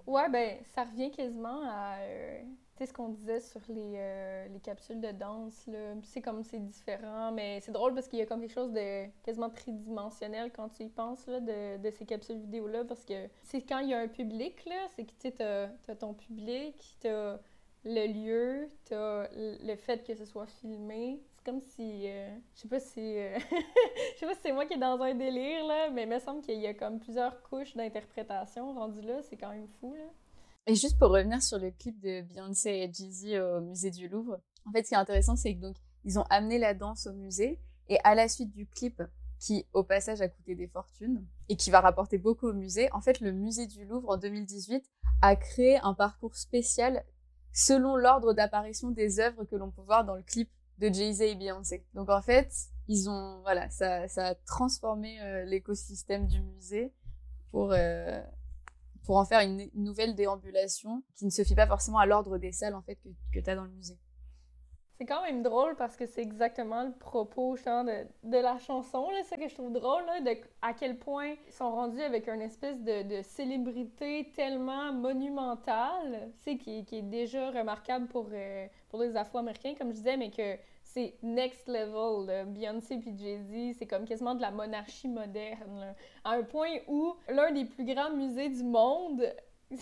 Ouais, 0.06 0.28
ben, 0.28 0.58
ça 0.74 0.82
revient 0.82 1.12
quasiment 1.12 1.62
à 1.62 2.00
euh, 2.00 2.42
ce 2.84 2.92
qu'on 2.92 3.10
disait 3.10 3.38
sur 3.38 3.60
les, 3.68 4.48
les 4.52 4.60
capsules 4.60 5.00
de 5.00 5.12
danse. 5.12 5.70
C'est 6.02 6.20
comme 6.20 6.42
c'est 6.42 6.58
différent, 6.58 7.30
mais 7.30 7.60
c'est 7.60 7.72
drôle 7.72 7.94
parce 7.94 8.08
qu'il 8.08 8.18
y 8.18 8.22
a 8.22 8.26
comme 8.26 8.40
quelque 8.40 8.52
chose 8.52 8.72
de 8.72 9.06
quasiment 9.22 9.48
tridimensionnel 9.48 10.50
quand 10.50 10.70
tu 10.70 10.82
y 10.82 10.88
penses 10.88 11.24
là, 11.28 11.38
de, 11.38 11.80
de 11.80 11.90
ces 11.90 12.04
capsules 12.04 12.40
vidéo-là, 12.40 12.84
parce 12.84 13.04
que 13.04 13.28
c'est 13.44 13.62
quand 13.62 13.78
il 13.78 13.90
y 13.90 13.94
a 13.94 14.00
un 14.00 14.08
public, 14.08 14.68
c'est 14.96 15.04
que 15.04 15.30
tu 15.30 15.42
as, 15.42 15.70
as 15.88 15.94
ton 15.94 16.14
public, 16.14 16.96
tu 17.00 17.06
as 17.06 17.38
le 17.84 18.06
lieu, 18.06 18.68
t'as 18.86 19.28
le 19.32 19.76
fait 19.76 20.04
que 20.04 20.14
ce 20.14 20.24
soit 20.24 20.46
filmé. 20.46 21.20
C'est 21.36 21.44
comme 21.44 21.60
si. 21.60 22.08
Euh, 22.08 22.34
je 22.54 22.60
sais 22.62 22.68
pas 22.68 22.80
si. 22.80 23.00
Euh, 23.00 23.38
je 24.14 24.18
sais 24.18 24.26
pas 24.26 24.34
si 24.34 24.40
c'est 24.42 24.52
moi 24.52 24.66
qui 24.66 24.74
est 24.74 24.78
dans 24.78 25.00
un 25.00 25.14
délire, 25.14 25.66
là, 25.66 25.90
mais 25.90 26.04
il 26.04 26.08
me 26.08 26.18
semble 26.18 26.42
qu'il 26.42 26.60
y 26.60 26.66
a 26.66 26.74
comme 26.74 26.98
plusieurs 27.00 27.42
couches 27.42 27.76
d'interprétation 27.76 28.72
rendu 28.74 29.00
là. 29.02 29.20
C'est 29.22 29.36
quand 29.36 29.50
même 29.50 29.68
fou, 29.80 29.94
là. 29.94 30.06
Et 30.66 30.74
juste 30.74 30.98
pour 30.98 31.10
revenir 31.10 31.42
sur 31.42 31.58
le 31.58 31.70
clip 31.70 32.00
de 32.00 32.22
Beyoncé 32.22 32.70
et 32.70 32.92
Jeezy 32.92 33.38
au 33.38 33.60
musée 33.60 33.90
du 33.90 34.08
Louvre, 34.08 34.40
en 34.66 34.72
fait, 34.72 34.84
ce 34.84 34.88
qui 34.88 34.94
est 34.94 34.98
intéressant, 34.98 35.36
c'est 35.36 35.54
que 35.54 35.60
donc 35.60 35.76
ils 36.06 36.18
ont 36.18 36.24
amené 36.30 36.58
la 36.58 36.72
danse 36.72 37.06
au 37.06 37.12
musée 37.12 37.58
et 37.90 37.98
à 38.02 38.14
la 38.14 38.28
suite 38.28 38.50
du 38.50 38.66
clip, 38.66 39.02
qui 39.38 39.66
au 39.74 39.82
passage 39.82 40.22
a 40.22 40.28
coûté 40.28 40.54
des 40.54 40.68
fortunes 40.68 41.22
et 41.50 41.56
qui 41.56 41.70
va 41.70 41.80
rapporter 41.80 42.16
beaucoup 42.16 42.48
au 42.48 42.54
musée, 42.54 42.90
en 42.92 43.02
fait, 43.02 43.20
le 43.20 43.32
musée 43.32 43.66
du 43.66 43.84
Louvre 43.84 44.08
en 44.10 44.16
2018 44.16 44.90
a 45.20 45.36
créé 45.36 45.78
un 45.82 45.92
parcours 45.92 46.34
spécial 46.34 47.04
selon 47.54 47.96
l'ordre 47.96 48.34
d'apparition 48.34 48.90
des 48.90 49.20
œuvres 49.20 49.44
que 49.44 49.56
l'on 49.56 49.70
peut 49.70 49.82
voir 49.82 50.04
dans 50.04 50.16
le 50.16 50.22
clip 50.22 50.50
de 50.78 50.92
Jay-Z 50.92 51.22
et 51.22 51.34
Beyoncé. 51.36 51.86
Donc 51.94 52.10
en 52.10 52.20
fait, 52.20 52.52
ils 52.88 53.08
ont 53.08 53.40
voilà, 53.42 53.70
ça, 53.70 54.06
ça 54.08 54.26
a 54.28 54.34
transformé 54.34 55.18
euh, 55.22 55.44
l'écosystème 55.44 56.26
du 56.26 56.42
musée 56.42 56.92
pour 57.50 57.72
euh, 57.72 58.20
pour 59.04 59.16
en 59.16 59.24
faire 59.24 59.40
une, 59.40 59.70
nouvelle 59.74 60.14
déambulation 60.14 61.02
qui 61.14 61.24
ne 61.24 61.30
se 61.30 61.44
fie 61.44 61.54
pas 61.54 61.66
forcément 61.66 61.98
à 61.98 62.06
l'ordre 62.06 62.38
des 62.38 62.52
salles 62.52 62.74
en 62.74 62.82
fait 62.82 62.96
que, 62.96 63.08
que 63.32 63.38
tu 63.38 63.48
as 63.48 63.54
dans 63.54 63.64
le 63.64 63.70
musée. 63.70 63.98
C'est 64.96 65.06
quand 65.06 65.22
même 65.22 65.42
drôle 65.42 65.74
parce 65.74 65.96
que 65.96 66.06
c'est 66.06 66.22
exactement 66.22 66.84
le 66.84 66.92
propos 66.92 67.56
de, 67.56 68.06
de 68.22 68.38
la 68.38 68.58
chanson. 68.58 69.08
C'est 69.24 69.34
ce 69.34 69.40
que 69.40 69.48
je 69.48 69.54
trouve 69.54 69.72
drôle, 69.72 70.04
là, 70.06 70.32
à 70.62 70.72
quel 70.72 70.96
point 70.98 71.34
ils 71.48 71.52
sont 71.52 71.70
rendus 71.70 72.00
avec 72.00 72.28
une 72.28 72.40
espèce 72.40 72.80
de, 72.80 73.02
de 73.02 73.22
célébrité 73.22 74.30
tellement 74.36 74.92
monumentale, 74.92 76.30
qui, 76.44 76.84
qui 76.84 76.98
est 76.98 77.02
déjà 77.02 77.50
remarquable 77.50 78.06
pour, 78.06 78.28
euh, 78.32 78.66
pour 78.88 79.00
les 79.00 79.16
Afro-Américains, 79.16 79.74
comme 79.76 79.88
je 79.88 79.96
disais, 79.96 80.16
mais 80.16 80.30
que 80.30 80.56
c'est 80.84 81.14
next 81.24 81.66
level. 81.66 82.46
Beyoncé 82.46 82.98
puis 82.98 83.18
Jay-Z, 83.18 83.76
c'est 83.76 83.86
comme 83.86 84.04
quasiment 84.04 84.36
de 84.36 84.42
la 84.42 84.52
monarchie 84.52 85.08
moderne. 85.08 85.96
À 86.22 86.34
un 86.34 86.44
point 86.44 86.70
où 86.86 87.14
l'un 87.28 87.50
des 87.50 87.64
plus 87.64 87.84
grands 87.84 88.12
musées 88.12 88.48
du 88.48 88.62
monde 88.62 89.26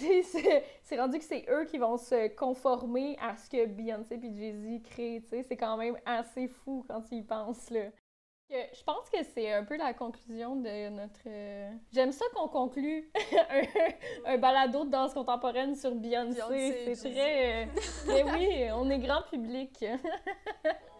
c'est 0.82 0.98
rendu 0.98 1.18
que 1.18 1.24
c'est 1.24 1.44
eux 1.48 1.64
qui 1.64 1.78
vont 1.78 1.96
se 1.96 2.28
conformer 2.34 3.16
à 3.20 3.36
ce 3.36 3.48
que 3.50 3.66
Beyoncé 3.66 4.18
et 4.22 4.34
Jay-Z 4.34 4.82
créent, 4.82 5.22
C'est 5.28 5.56
quand 5.56 5.76
même 5.76 5.96
assez 6.06 6.48
fou 6.48 6.84
quand 6.88 7.02
tu 7.02 7.16
y 7.16 7.22
penses, 7.22 7.70
là. 7.70 7.90
Je 8.50 8.84
pense 8.84 9.08
que 9.08 9.22
c'est 9.34 9.50
un 9.50 9.64
peu 9.64 9.78
la 9.78 9.94
conclusion 9.94 10.56
de 10.56 10.90
notre... 10.90 11.20
Euh, 11.26 11.70
j'aime 11.90 12.12
ça 12.12 12.26
qu'on 12.34 12.48
conclut 12.48 13.10
un, 14.26 14.36
balado 14.36 14.84
de 14.84 14.90
danse 14.90 15.14
contemporaine 15.14 15.74
sur 15.74 15.94
Beyoncé. 15.94 16.94
c'est 16.94 17.10
très... 17.10 17.62
Euh, 17.62 17.66
mais 18.08 18.22
oui, 18.24 18.70
on 18.74 18.90
est 18.90 18.98
grand 18.98 19.22
public. 19.30 19.82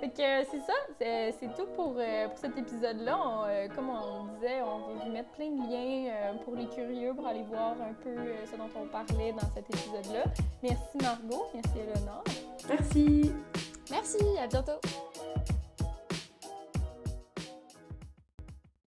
Fait 0.00 0.08
que 0.08 0.22
euh, 0.22 0.44
c'est 0.50 0.60
ça, 0.60 0.72
c'est 0.98 1.54
tout 1.54 1.66
pour, 1.76 1.94
euh, 1.98 2.28
pour 2.28 2.38
cet 2.38 2.56
épisode-là. 2.56 3.44
Euh, 3.48 3.68
comme 3.74 3.90
on 3.90 4.24
disait, 4.34 4.62
on 4.62 4.94
va 4.94 5.04
vous 5.04 5.12
mettre 5.12 5.28
plein 5.30 5.50
de 5.50 5.70
liens 5.70 6.36
pour 6.44 6.54
les 6.56 6.66
curieux 6.66 7.12
pour 7.14 7.26
aller 7.26 7.42
voir 7.42 7.72
un 7.72 7.92
peu 8.02 8.14
ce 8.50 8.56
dont 8.56 8.70
on 8.76 8.86
parlait 8.86 9.32
dans 9.32 9.48
cet 9.54 9.68
épisode-là. 9.68 10.24
Merci 10.62 10.98
Margot, 11.02 11.44
merci 11.52 11.78
Eleonore. 11.78 12.24
Merci. 12.68 13.32
Merci, 13.90 14.18
à 14.38 14.46
bientôt. 14.46 14.80